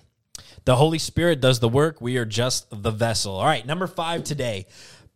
The 0.65 0.75
Holy 0.75 0.99
Spirit 0.99 1.41
does 1.41 1.59
the 1.59 1.69
work. 1.69 1.99
We 1.99 2.17
are 2.17 2.25
just 2.25 2.67
the 2.71 2.91
vessel. 2.91 3.35
All 3.35 3.45
right, 3.45 3.65
number 3.65 3.87
five 3.87 4.23
today 4.23 4.67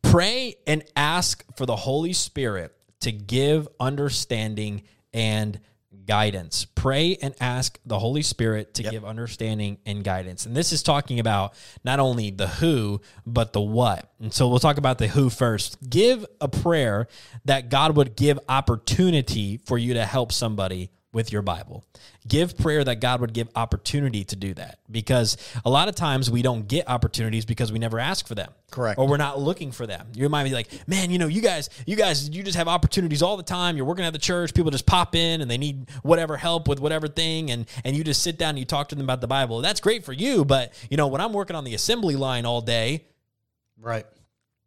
pray 0.01 0.55
and 0.65 0.83
ask 0.95 1.45
for 1.55 1.65
the 1.65 1.75
Holy 1.75 2.13
Spirit 2.13 2.75
to 3.01 3.11
give 3.11 3.67
understanding 3.79 4.83
and 5.13 5.59
guidance. 6.05 6.65
Pray 6.65 7.17
and 7.21 7.35
ask 7.39 7.79
the 7.85 7.99
Holy 7.99 8.21
Spirit 8.21 8.73
to 8.75 8.83
give 8.83 9.05
understanding 9.05 9.77
and 9.85 10.03
guidance. 10.03 10.45
And 10.45 10.55
this 10.55 10.71
is 10.71 10.83
talking 10.83 11.19
about 11.19 11.53
not 11.83 11.99
only 11.99 12.31
the 12.31 12.47
who, 12.47 13.01
but 13.25 13.53
the 13.53 13.61
what. 13.61 14.11
And 14.19 14.33
so 14.33 14.47
we'll 14.47 14.59
talk 14.59 14.77
about 14.77 14.97
the 14.97 15.07
who 15.07 15.29
first. 15.29 15.77
Give 15.87 16.25
a 16.39 16.47
prayer 16.47 17.07
that 17.45 17.69
God 17.69 17.95
would 17.95 18.15
give 18.15 18.39
opportunity 18.49 19.57
for 19.57 19.77
you 19.77 19.93
to 19.95 20.05
help 20.05 20.31
somebody 20.31 20.91
with 21.13 21.31
your 21.33 21.41
Bible. 21.41 21.83
Give 22.27 22.57
prayer 22.57 22.83
that 22.85 23.01
God 23.01 23.19
would 23.19 23.33
give 23.33 23.49
opportunity 23.55 24.23
to 24.23 24.35
do 24.35 24.53
that 24.53 24.79
because 24.89 25.35
a 25.65 25.69
lot 25.69 25.89
of 25.89 25.95
times 25.95 26.31
we 26.31 26.41
don't 26.41 26.67
get 26.69 26.87
opportunities 26.87 27.43
because 27.43 27.69
we 27.71 27.79
never 27.79 27.99
ask 27.99 28.25
for 28.27 28.33
them. 28.35 28.49
Correct. 28.71 28.97
Or 28.97 29.07
we're 29.07 29.17
not 29.17 29.37
looking 29.37 29.73
for 29.73 29.85
them. 29.85 30.07
You 30.15 30.29
might 30.29 30.45
be 30.45 30.51
like, 30.51 30.69
man, 30.87 31.11
you 31.11 31.17
know, 31.19 31.27
you 31.27 31.41
guys, 31.41 31.69
you 31.85 31.97
guys, 31.97 32.29
you 32.29 32.43
just 32.43 32.55
have 32.57 32.69
opportunities 32.69 33.21
all 33.21 33.35
the 33.35 33.43
time. 33.43 33.75
You're 33.75 33.85
working 33.85 34.05
at 34.05 34.13
the 34.13 34.19
church, 34.19 34.53
people 34.53 34.71
just 34.71 34.85
pop 34.85 35.13
in 35.13 35.41
and 35.41 35.51
they 35.51 35.57
need 35.57 35.89
whatever 36.03 36.37
help 36.37 36.69
with 36.69 36.79
whatever 36.79 37.09
thing, 37.09 37.51
and 37.51 37.65
and 37.83 37.95
you 37.95 38.03
just 38.05 38.21
sit 38.23 38.37
down 38.37 38.51
and 38.51 38.59
you 38.59 38.65
talk 38.65 38.87
to 38.89 38.95
them 38.95 39.03
about 39.03 39.19
the 39.19 39.27
Bible. 39.27 39.59
That's 39.61 39.81
great 39.81 40.05
for 40.05 40.13
you, 40.13 40.45
but 40.45 40.71
you 40.89 40.95
know, 40.95 41.07
when 41.07 41.19
I'm 41.19 41.33
working 41.33 41.55
on 41.57 41.65
the 41.65 41.73
assembly 41.73 42.15
line 42.15 42.45
all 42.45 42.61
day, 42.61 43.05
Right. 43.77 44.05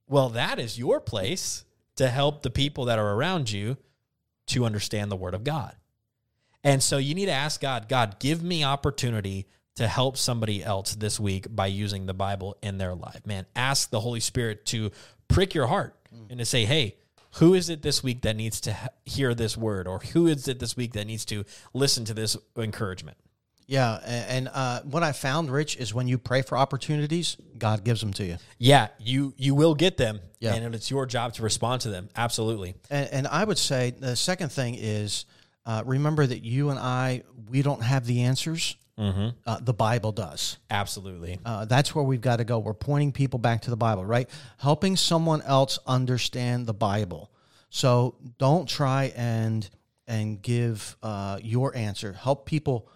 well, 0.09 0.29
that 0.31 0.59
is 0.59 0.79
your 0.79 1.01
place 1.01 1.65
to 1.97 2.09
help 2.11 2.43
the 2.43 2.51
people 2.51 2.85
that 2.87 2.99
are 2.99 3.13
around 3.15 3.51
you 3.51 3.79
to 4.49 4.67
understand 4.67 5.11
the 5.11 5.17
Word 5.17 5.33
of 5.33 5.45
God. 5.45 5.75
And 6.65 6.83
so 6.83 6.97
you 6.99 7.15
need 7.15 7.27
to 7.27 7.33
ask 7.33 7.61
God, 7.61 7.89
God, 7.89 8.19
give 8.19 8.43
me 8.43 8.65
opportunity 8.65 9.47
to 9.77 9.87
help 9.87 10.17
somebody 10.17 10.65
else 10.65 10.95
this 10.95 11.21
week 11.21 11.47
by 11.55 11.67
using 11.67 12.07
the 12.07 12.15
Bible 12.15 12.57
in 12.63 12.79
their 12.79 12.95
life. 12.95 13.27
Man, 13.27 13.45
ask 13.55 13.91
the 13.91 14.01
Holy 14.01 14.21
Spirit 14.21 14.65
to 14.67 14.91
prick 15.29 15.55
your 15.55 15.67
heart 15.67 15.95
and 16.31 16.39
to 16.39 16.45
say, 16.45 16.65
hey, 16.65 16.97
who 17.39 17.55
is 17.55 17.69
it 17.69 17.83
this 17.83 18.03
week 18.03 18.23
that 18.23 18.37
needs 18.37 18.61
to 18.63 18.77
hear 19.05 19.35
this 19.35 19.57
word? 19.57 19.89
Or 19.89 19.99
who 19.99 20.27
is 20.29 20.47
it 20.47 20.61
this 20.61 20.77
week 20.77 20.93
that 20.93 21.07
needs 21.07 21.25
to 21.27 21.45
listen 21.73 22.05
to 22.07 22.15
this 22.15 22.37
encouragement? 22.57 23.17
Yeah, 23.67 23.95
and 24.05 24.49
uh, 24.53 24.83
what 24.83 25.03
I 25.03 25.13
found, 25.13 25.51
Rich, 25.51 25.79
is 25.79 25.95
when 25.95 26.07
you 26.07 26.19
pray 26.19 26.43
for 26.43 26.57
opportunities, 26.59 27.39
God 27.57 27.83
gives 27.83 28.01
them 28.01 28.13
to 28.13 28.25
you. 28.25 28.37
Yeah, 28.59 28.89
you 28.99 29.33
you 29.39 29.55
will 29.55 29.75
get 29.75 29.97
them, 29.97 30.21
Yeah. 30.39 30.55
and 30.55 30.75
it's 30.75 30.91
your 30.91 31.07
job 31.07 31.33
to 31.35 31.43
respond 31.43 31.81
to 31.83 31.89
them. 31.89 32.11
Absolutely. 32.15 32.75
And, 32.91 33.09
and 33.11 33.27
I 33.27 33.43
would 33.43 33.57
say 33.57 33.91
the 33.99 34.17
second 34.17 34.53
thing 34.53 34.77
is 34.79 35.25
uh, 35.67 35.83
remember 35.85 36.27
that 36.27 36.45
you 36.45 36.71
and 36.71 36.79
I, 36.79 37.23
we 37.49 37.63
don't 37.63 37.83
have 37.83 38.07
the 38.07 38.23
answers. 38.23 38.77
Uh, 38.97 39.59
the 39.61 39.75
Bible 39.75 40.13
does. 40.13 40.59
Absolutely. 40.71 41.41
Uh, 41.45 41.65
that's 41.65 41.95
where 41.95 42.05
we've 42.05 42.21
got 42.21 42.37
to 42.37 42.45
go. 42.45 42.61
We're 42.61 42.75
pointing 42.75 43.11
people 43.11 43.41
back 43.41 43.63
to 43.63 43.71
the 43.71 43.77
Bible, 43.77 44.05
right? 44.05 44.31
Helping 44.59 44.97
someone 44.97 45.43
else 45.43 45.79
understand 45.87 46.67
the 46.67 46.75
Bible. 46.75 47.31
So 47.71 48.15
don't 48.39 48.69
try 48.69 49.13
and 49.17 49.69
and 50.07 50.41
give 50.41 50.97
uh, 51.03 51.39
your 51.43 51.75
answer. 51.75 52.13
Help 52.13 52.47
people 52.47 52.89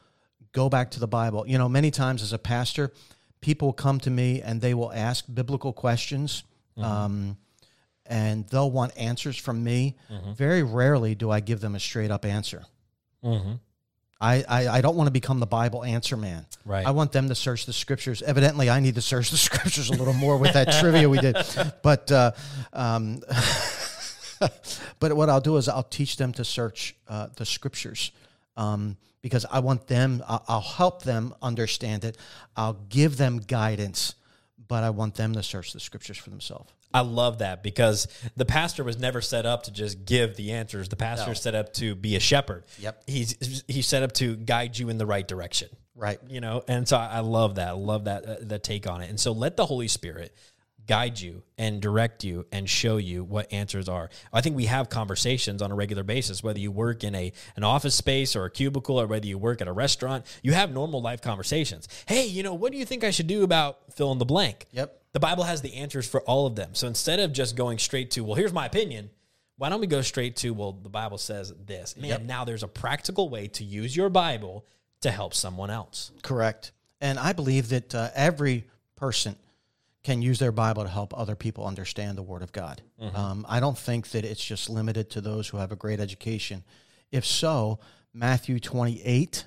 go 0.53 0.69
back 0.69 0.93
to 0.93 1.01
the 1.01 1.09
Bible. 1.09 1.45
You 1.49 1.59
know, 1.59 1.69
many 1.69 1.91
times 1.91 2.23
as 2.23 2.33
a 2.33 2.39
pastor, 2.39 2.93
people 3.41 3.73
come 3.73 3.99
to 4.01 4.11
me 4.11 4.41
and 4.43 4.61
they 4.61 4.75
will 4.75 4.93
ask 4.93 5.25
biblical 5.33 5.73
questions. 5.73 6.45
Um, 6.77 7.39
and 8.09 8.47
they'll 8.49 8.71
want 8.71 8.97
answers 8.99 9.37
from 9.37 9.63
me. 9.63 9.97
Very 10.35 10.63
rarely 10.63 11.15
do 11.15 11.31
I 11.31 11.41
give 11.41 11.61
them 11.61 11.75
a 11.75 11.81
straight 11.81 12.11
up 12.11 12.25
answer. 12.25 12.65
I, 14.21 14.45
I, 14.49 14.69
I 14.69 14.81
don't 14.81 14.97
want 14.97 15.07
to 15.07 15.13
become 15.13 15.39
the 15.39 15.47
Bible 15.47 15.85
answer 15.85 16.17
man. 16.17 16.45
Right. 16.65 16.85
I 16.85 16.91
want 16.91 17.13
them 17.13 17.29
to 17.29 17.35
search 17.37 17.67
the 17.67 17.73
scriptures. 17.73 18.21
Evidently, 18.23 18.69
I 18.69 18.81
need 18.81 18.97
to 18.97 19.01
search 19.01 19.31
the 19.31 19.37
scriptures 19.49 19.91
a 19.91 19.93
little 19.93 20.15
more 20.15 20.37
with 20.37 20.55
that 20.55 20.73
trivia 20.81 21.09
we 21.09 21.19
did. 21.19 21.37
But 21.83 22.11
uh, 22.11 22.33
um, 22.73 23.21
but 24.99 25.13
what 25.13 25.29
I'll 25.29 25.41
do 25.41 25.57
is 25.57 25.69
I'll 25.69 25.85
teach 25.85 26.17
them 26.17 26.33
to 26.33 26.45
search 26.45 26.97
uh, 27.07 27.29
the 27.37 27.47
scriptures 27.47 28.11
um, 28.57 28.97
because 29.23 29.47
I 29.51 29.61
want 29.61 29.87
them. 29.87 30.23
I'll, 30.27 30.45
I'll 30.49 30.61
help 30.61 31.03
them 31.03 31.33
understand 31.41 32.05
it. 32.05 32.17
I'll 32.57 32.79
give 32.89 33.19
them 33.19 33.39
guidance, 33.39 34.15
but 34.67 34.83
I 34.83 34.91
want 34.91 35.15
them 35.15 35.35
to 35.35 35.45
search 35.45 35.73
the 35.73 35.81
scriptures 35.81 36.19
for 36.19 36.31
themselves. 36.31 36.73
I 36.93 37.01
love 37.01 37.39
that 37.39 37.63
because 37.63 38.09
the 38.37 38.45
pastor 38.45 38.83
was 38.83 38.99
never 38.99 39.21
set 39.21 39.45
up 39.45 39.65
to 39.65 39.71
just 39.71 40.05
give 40.05 40.37
the 40.37 40.53
answers. 40.53 40.89
The 40.89 40.97
pastor 40.97 41.33
is 41.33 41.41
set 41.41 41.55
up 41.55 41.73
to 41.75 41.95
be 41.95 42.17
a 42.17 42.21
shepherd. 42.21 42.65
Yep. 42.79 43.03
He's 43.07 43.65
he's 43.69 43.87
set 43.87 44.03
up 44.03 44.13
to 44.13 44.37
guide 44.37 44.79
you 44.79 44.89
in 44.89 44.99
the 44.99 45.07
right 45.07 45.27
direction. 45.27 45.69
Right. 45.95 46.19
You 46.29 46.41
know, 46.41 46.63
and 46.67 46.89
so 46.89 46.97
I 46.97 47.07
I 47.07 47.21
love 47.21 47.57
that. 47.57 47.69
I 47.69 47.73
love 47.73 48.05
that 48.05 48.27
uh, 48.27 48.37
that 48.43 48.63
take 48.63 48.89
on 48.89 49.03
it. 49.03 49.11
And 49.11 49.21
so 49.21 49.33
let 49.33 49.57
the 49.57 49.67
Holy 49.67 49.89
Spirit 49.89 50.35
guide 50.89 51.21
you 51.21 51.43
and 51.57 51.81
direct 51.81 52.25
you 52.25 52.47
and 52.51 52.69
show 52.69 52.97
you 52.97 53.23
what 53.23 53.53
answers 53.53 53.89
are. 53.89 54.11
I 54.33 54.41
think 54.41 54.57
we 54.57 54.65
have 54.65 54.89
conversations 54.89 55.63
on 55.63 55.71
a 55.71 55.75
regular 55.75 56.03
basis 56.03 56.43
whether 56.43 56.59
you 56.59 56.73
work 56.73 57.05
in 57.05 57.15
a 57.15 57.33
an 57.57 57.63
office 57.63 57.95
space 57.95 58.35
or 58.35 58.47
a 58.47 58.51
cubicle 58.51 59.01
or 59.01 59.07
whether 59.07 59.27
you 59.27 59.39
work 59.39 59.61
at 59.61 59.69
a 59.69 59.73
restaurant, 59.73 60.25
you 60.43 60.53
have 60.55 60.73
normal 60.73 61.01
life 61.01 61.21
conversations. 61.21 61.89
Hey, 62.07 62.27
you 62.27 62.43
know, 62.43 62.55
what 62.55 62.73
do 62.73 62.79
you 62.79 62.85
think 62.85 63.05
I 63.05 63.11
should 63.11 63.27
do 63.27 63.45
about 63.45 63.93
fill 63.93 64.11
in 64.11 64.19
the 64.19 64.25
blank? 64.25 64.67
Yep. 64.73 65.01
The 65.13 65.21
Bible 65.21 65.45
has 65.45 65.63
the 65.63 65.75
answers 65.75 66.09
for 66.09 66.23
all 66.23 66.47
of 66.47 66.57
them. 66.57 66.71
So 66.73 66.87
instead 66.87 67.21
of 67.21 67.33
just 67.33 67.57
going 67.57 67.79
straight 67.79 68.11
to, 68.13 68.25
well, 68.25 68.35
here's 68.35 68.53
my 68.53 68.67
opinion, 68.67 69.11
why 69.57 69.69
don't 69.69 69.81
we 69.81 69.87
go 69.87 70.03
straight 70.03 70.37
to, 70.37 70.51
well, 70.55 70.73
the 70.73 70.89
Bible 70.89 71.19
says 71.19 71.53
this? 71.67 71.97
Man, 71.97 72.27
now 72.27 72.45
there's 72.45 72.63
a 72.63 72.69
practical 72.69 73.29
way 73.29 73.49
to 73.49 73.65
use 73.65 73.97
your 73.97 74.09
Bible 74.09 74.65
to 75.01 75.11
help 75.11 75.35
someone 75.35 75.71
else. 75.71 76.13
Correct. 76.23 76.73
And 77.01 77.19
I 77.19 77.33
believe 77.33 77.69
that 77.71 77.95
uh, 77.95 78.11
every 78.15 78.67
person 78.97 79.37
can 80.05 80.23
use 80.23 80.39
their 80.39 80.53
Bible 80.53 80.85
to 80.85 80.89
help 80.89 81.13
other 81.19 81.35
people 81.35 81.67
understand 81.67 82.17
the 82.17 82.23
Word 82.23 82.43
of 82.43 82.53
God. 82.53 82.83
Um, 83.15 83.45
I 83.49 83.61
don't 83.61 83.77
think 83.77 84.09
that 84.11 84.25
it's 84.25 84.45
just 84.45 84.71
limited 84.71 85.11
to 85.11 85.21
those 85.21 85.49
who 85.49 85.57
have 85.59 85.73
a 85.73 85.77
great 85.77 86.01
education. 86.01 86.65
If 87.11 87.25
so, 87.27 87.79
Matthew 88.15 88.59
28, 88.61 89.47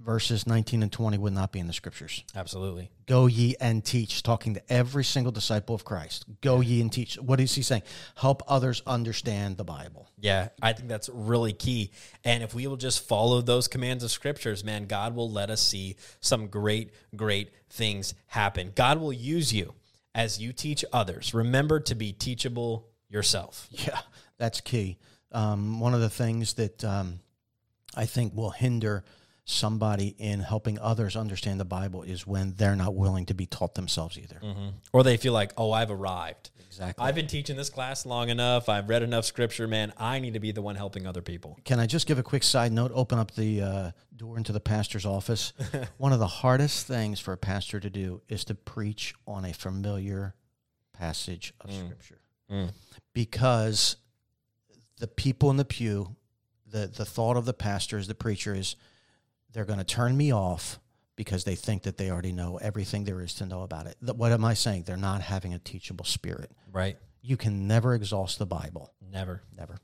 verses 0.00 0.46
19 0.46 0.82
and 0.82 0.92
20 0.92 1.18
would 1.18 1.32
not 1.32 1.52
be 1.52 1.58
in 1.58 1.66
the 1.66 1.72
scriptures. 1.72 2.24
Absolutely. 2.34 2.90
Go 3.06 3.26
ye 3.26 3.56
and 3.60 3.84
teach, 3.84 4.22
talking 4.22 4.54
to 4.54 4.72
every 4.72 5.04
single 5.04 5.32
disciple 5.32 5.74
of 5.74 5.84
Christ. 5.84 6.24
Go 6.40 6.60
ye 6.60 6.80
and 6.80 6.92
teach. 6.92 7.16
What 7.16 7.40
is 7.40 7.54
he 7.54 7.62
saying? 7.62 7.82
Help 8.16 8.42
others 8.46 8.82
understand 8.86 9.56
the 9.56 9.64
Bible. 9.64 10.08
Yeah, 10.18 10.48
I 10.62 10.72
think 10.72 10.88
that's 10.88 11.08
really 11.08 11.52
key. 11.52 11.90
And 12.24 12.42
if 12.42 12.54
we 12.54 12.66
will 12.66 12.76
just 12.76 13.06
follow 13.06 13.40
those 13.40 13.68
commands 13.68 14.04
of 14.04 14.10
scriptures, 14.10 14.64
man, 14.64 14.86
God 14.86 15.14
will 15.14 15.30
let 15.30 15.50
us 15.50 15.60
see 15.60 15.96
some 16.20 16.48
great, 16.48 16.90
great 17.16 17.50
things 17.70 18.14
happen. 18.26 18.72
God 18.74 19.00
will 19.00 19.12
use 19.12 19.52
you 19.52 19.74
as 20.14 20.40
you 20.40 20.52
teach 20.52 20.84
others. 20.92 21.34
Remember 21.34 21.80
to 21.80 21.94
be 21.94 22.12
teachable 22.12 22.88
yourself. 23.08 23.68
Yeah, 23.70 24.00
that's 24.38 24.60
key. 24.60 24.98
Um, 25.32 25.80
one 25.80 25.94
of 25.94 26.00
the 26.00 26.10
things 26.10 26.54
that 26.54 26.82
um, 26.84 27.20
I 27.94 28.06
think 28.06 28.34
will 28.34 28.50
hinder 28.50 29.04
somebody 29.50 30.14
in 30.18 30.40
helping 30.40 30.78
others 30.78 31.16
understand 31.16 31.58
the 31.58 31.64
Bible 31.64 32.02
is 32.02 32.26
when 32.26 32.54
they're 32.56 32.76
not 32.76 32.94
willing 32.94 33.26
to 33.26 33.34
be 33.34 33.46
taught 33.46 33.74
themselves 33.74 34.18
either. 34.18 34.40
Mm-hmm. 34.42 34.68
Or 34.92 35.02
they 35.02 35.16
feel 35.16 35.32
like, 35.32 35.52
oh, 35.56 35.72
I've 35.72 35.90
arrived. 35.90 36.50
Exactly. 36.66 37.02
I've 37.02 37.14
been 37.14 37.26
teaching 37.26 37.56
this 37.56 37.70
class 37.70 38.04
long 38.04 38.28
enough. 38.28 38.68
I've 38.68 38.88
read 38.88 39.02
enough 39.02 39.24
scripture, 39.24 39.66
man. 39.66 39.92
I 39.96 40.18
need 40.18 40.34
to 40.34 40.40
be 40.40 40.52
the 40.52 40.60
one 40.60 40.76
helping 40.76 41.06
other 41.06 41.22
people. 41.22 41.58
Can 41.64 41.80
I 41.80 41.86
just 41.86 42.06
give 42.06 42.18
a 42.18 42.22
quick 42.22 42.42
side 42.42 42.72
note? 42.72 42.92
Open 42.94 43.18
up 43.18 43.34
the 43.34 43.62
uh, 43.62 43.90
door 44.14 44.36
into 44.36 44.52
the 44.52 44.60
pastor's 44.60 45.06
office. 45.06 45.54
One 45.96 46.12
of 46.12 46.18
the 46.18 46.26
hardest 46.26 46.86
things 46.86 47.18
for 47.18 47.32
a 47.32 47.38
pastor 47.38 47.80
to 47.80 47.88
do 47.88 48.20
is 48.28 48.44
to 48.44 48.54
preach 48.54 49.14
on 49.26 49.46
a 49.46 49.54
familiar 49.54 50.34
passage 50.92 51.54
of 51.62 51.70
mm. 51.70 51.86
Scripture. 51.86 52.20
Mm. 52.50 52.72
Because 53.14 53.96
the 54.98 55.08
people 55.08 55.50
in 55.50 55.56
the 55.56 55.64
pew, 55.64 56.16
the 56.66 56.86
the 56.86 57.06
thought 57.06 57.38
of 57.38 57.46
the 57.46 57.54
pastor 57.54 57.96
pastors, 57.96 58.08
the 58.08 58.14
preachers, 58.14 58.76
they're 59.52 59.64
going 59.64 59.78
to 59.78 59.84
turn 59.84 60.16
me 60.16 60.32
off 60.32 60.78
because 61.16 61.44
they 61.44 61.54
think 61.56 61.82
that 61.82 61.96
they 61.96 62.10
already 62.10 62.32
know 62.32 62.58
everything 62.58 63.04
there 63.04 63.20
is 63.20 63.34
to 63.34 63.46
know 63.46 63.62
about 63.62 63.86
it. 63.86 63.96
Th- 64.04 64.16
What 64.16 64.30
am 64.32 64.44
I 64.44 64.54
saying? 64.54 64.84
They're 64.86 64.96
not 64.96 65.20
having 65.20 65.52
a 65.54 65.58
teachable 65.58 66.04
spirit. 66.04 66.50
Right. 66.72 66.96
You 67.22 67.36
can 67.36 67.66
never 67.66 67.94
exhaust 67.94 68.38
the 68.38 68.46
Bible. 68.46 68.92
Never. 69.10 69.42
Never. 69.56 69.78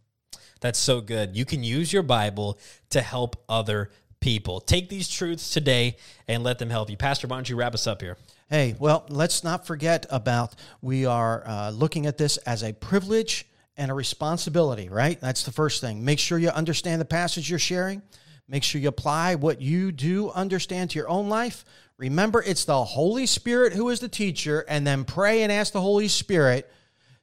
That's 0.61 0.79
so 0.79 1.01
good. 1.01 1.37
You 1.37 1.45
can 1.45 1.65
use 1.65 1.93
your 1.93 2.03
Bible 2.05 2.59
to 2.91 3.01
help 3.01 3.43
other 3.49 3.91
people. 4.21 4.61
Take 4.61 4.89
these 4.89 5.09
truths 5.09 5.51
today 5.51 5.97
and 6.29 6.43
let 6.43 6.59
them 6.59 6.71
help 6.71 6.89
you. 6.89 6.97
Pastor, 6.97 7.27
why 7.27 7.37
don't 7.37 7.49
you 7.49 7.57
wrap 7.57 7.75
us 7.75 7.87
up 7.87 8.01
here? 8.01 8.17
Hey, 8.49 8.77
well, 8.79 9.05
let's 9.09 9.43
not 9.43 9.67
forget 9.67 10.07
about 10.11 10.55
we 10.81 11.05
are 11.05 11.43
uh, 11.47 11.71
looking 11.71 12.07
at 12.07 12.17
this 12.17 12.37
as 12.39 12.63
a 12.63 12.73
privilege 12.73 13.47
and 13.77 13.91
a 13.91 13.95
responsibility, 13.95 14.89
right? 14.89 15.21
That's 15.21 15.43
the 15.43 15.51
first 15.53 15.81
thing. 15.81 16.05
Make 16.05 16.19
sure 16.21 16.39
you 16.39 16.51
understand 16.51 17.01
the 17.01 17.05
passage 17.07 17.51
you're 17.51 17.59
sharing. 17.59 18.03
Make 18.47 18.63
sure 18.63 18.81
you 18.81 18.89
apply 18.89 19.37
what 19.37 19.63
you 19.63 19.91
do 19.91 20.31
understand 20.31 20.91
to 20.91 20.99
your 20.99 21.09
own 21.09 21.29
life. 21.31 21.65
Remember, 21.97 22.43
it's 22.43 22.67
the 22.67 22.85
Holy 22.85 23.25
Spirit 23.25 23.73
who 23.73 23.89
is 23.89 24.01
the 24.01 24.09
teacher, 24.09 24.65
and 24.69 24.87
then 24.87 25.05
pray 25.05 25.43
and 25.43 25.51
ask 25.51 25.73
the 25.73 25.81
Holy 25.81 26.09
Spirit 26.09 26.71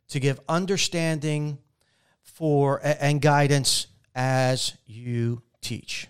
to 0.09 0.19
give 0.19 0.39
understanding 0.49 1.59
for 2.23 2.81
and 2.83 3.21
guidance 3.21 3.87
as 4.15 4.73
you 4.87 5.43
teach. 5.61 6.07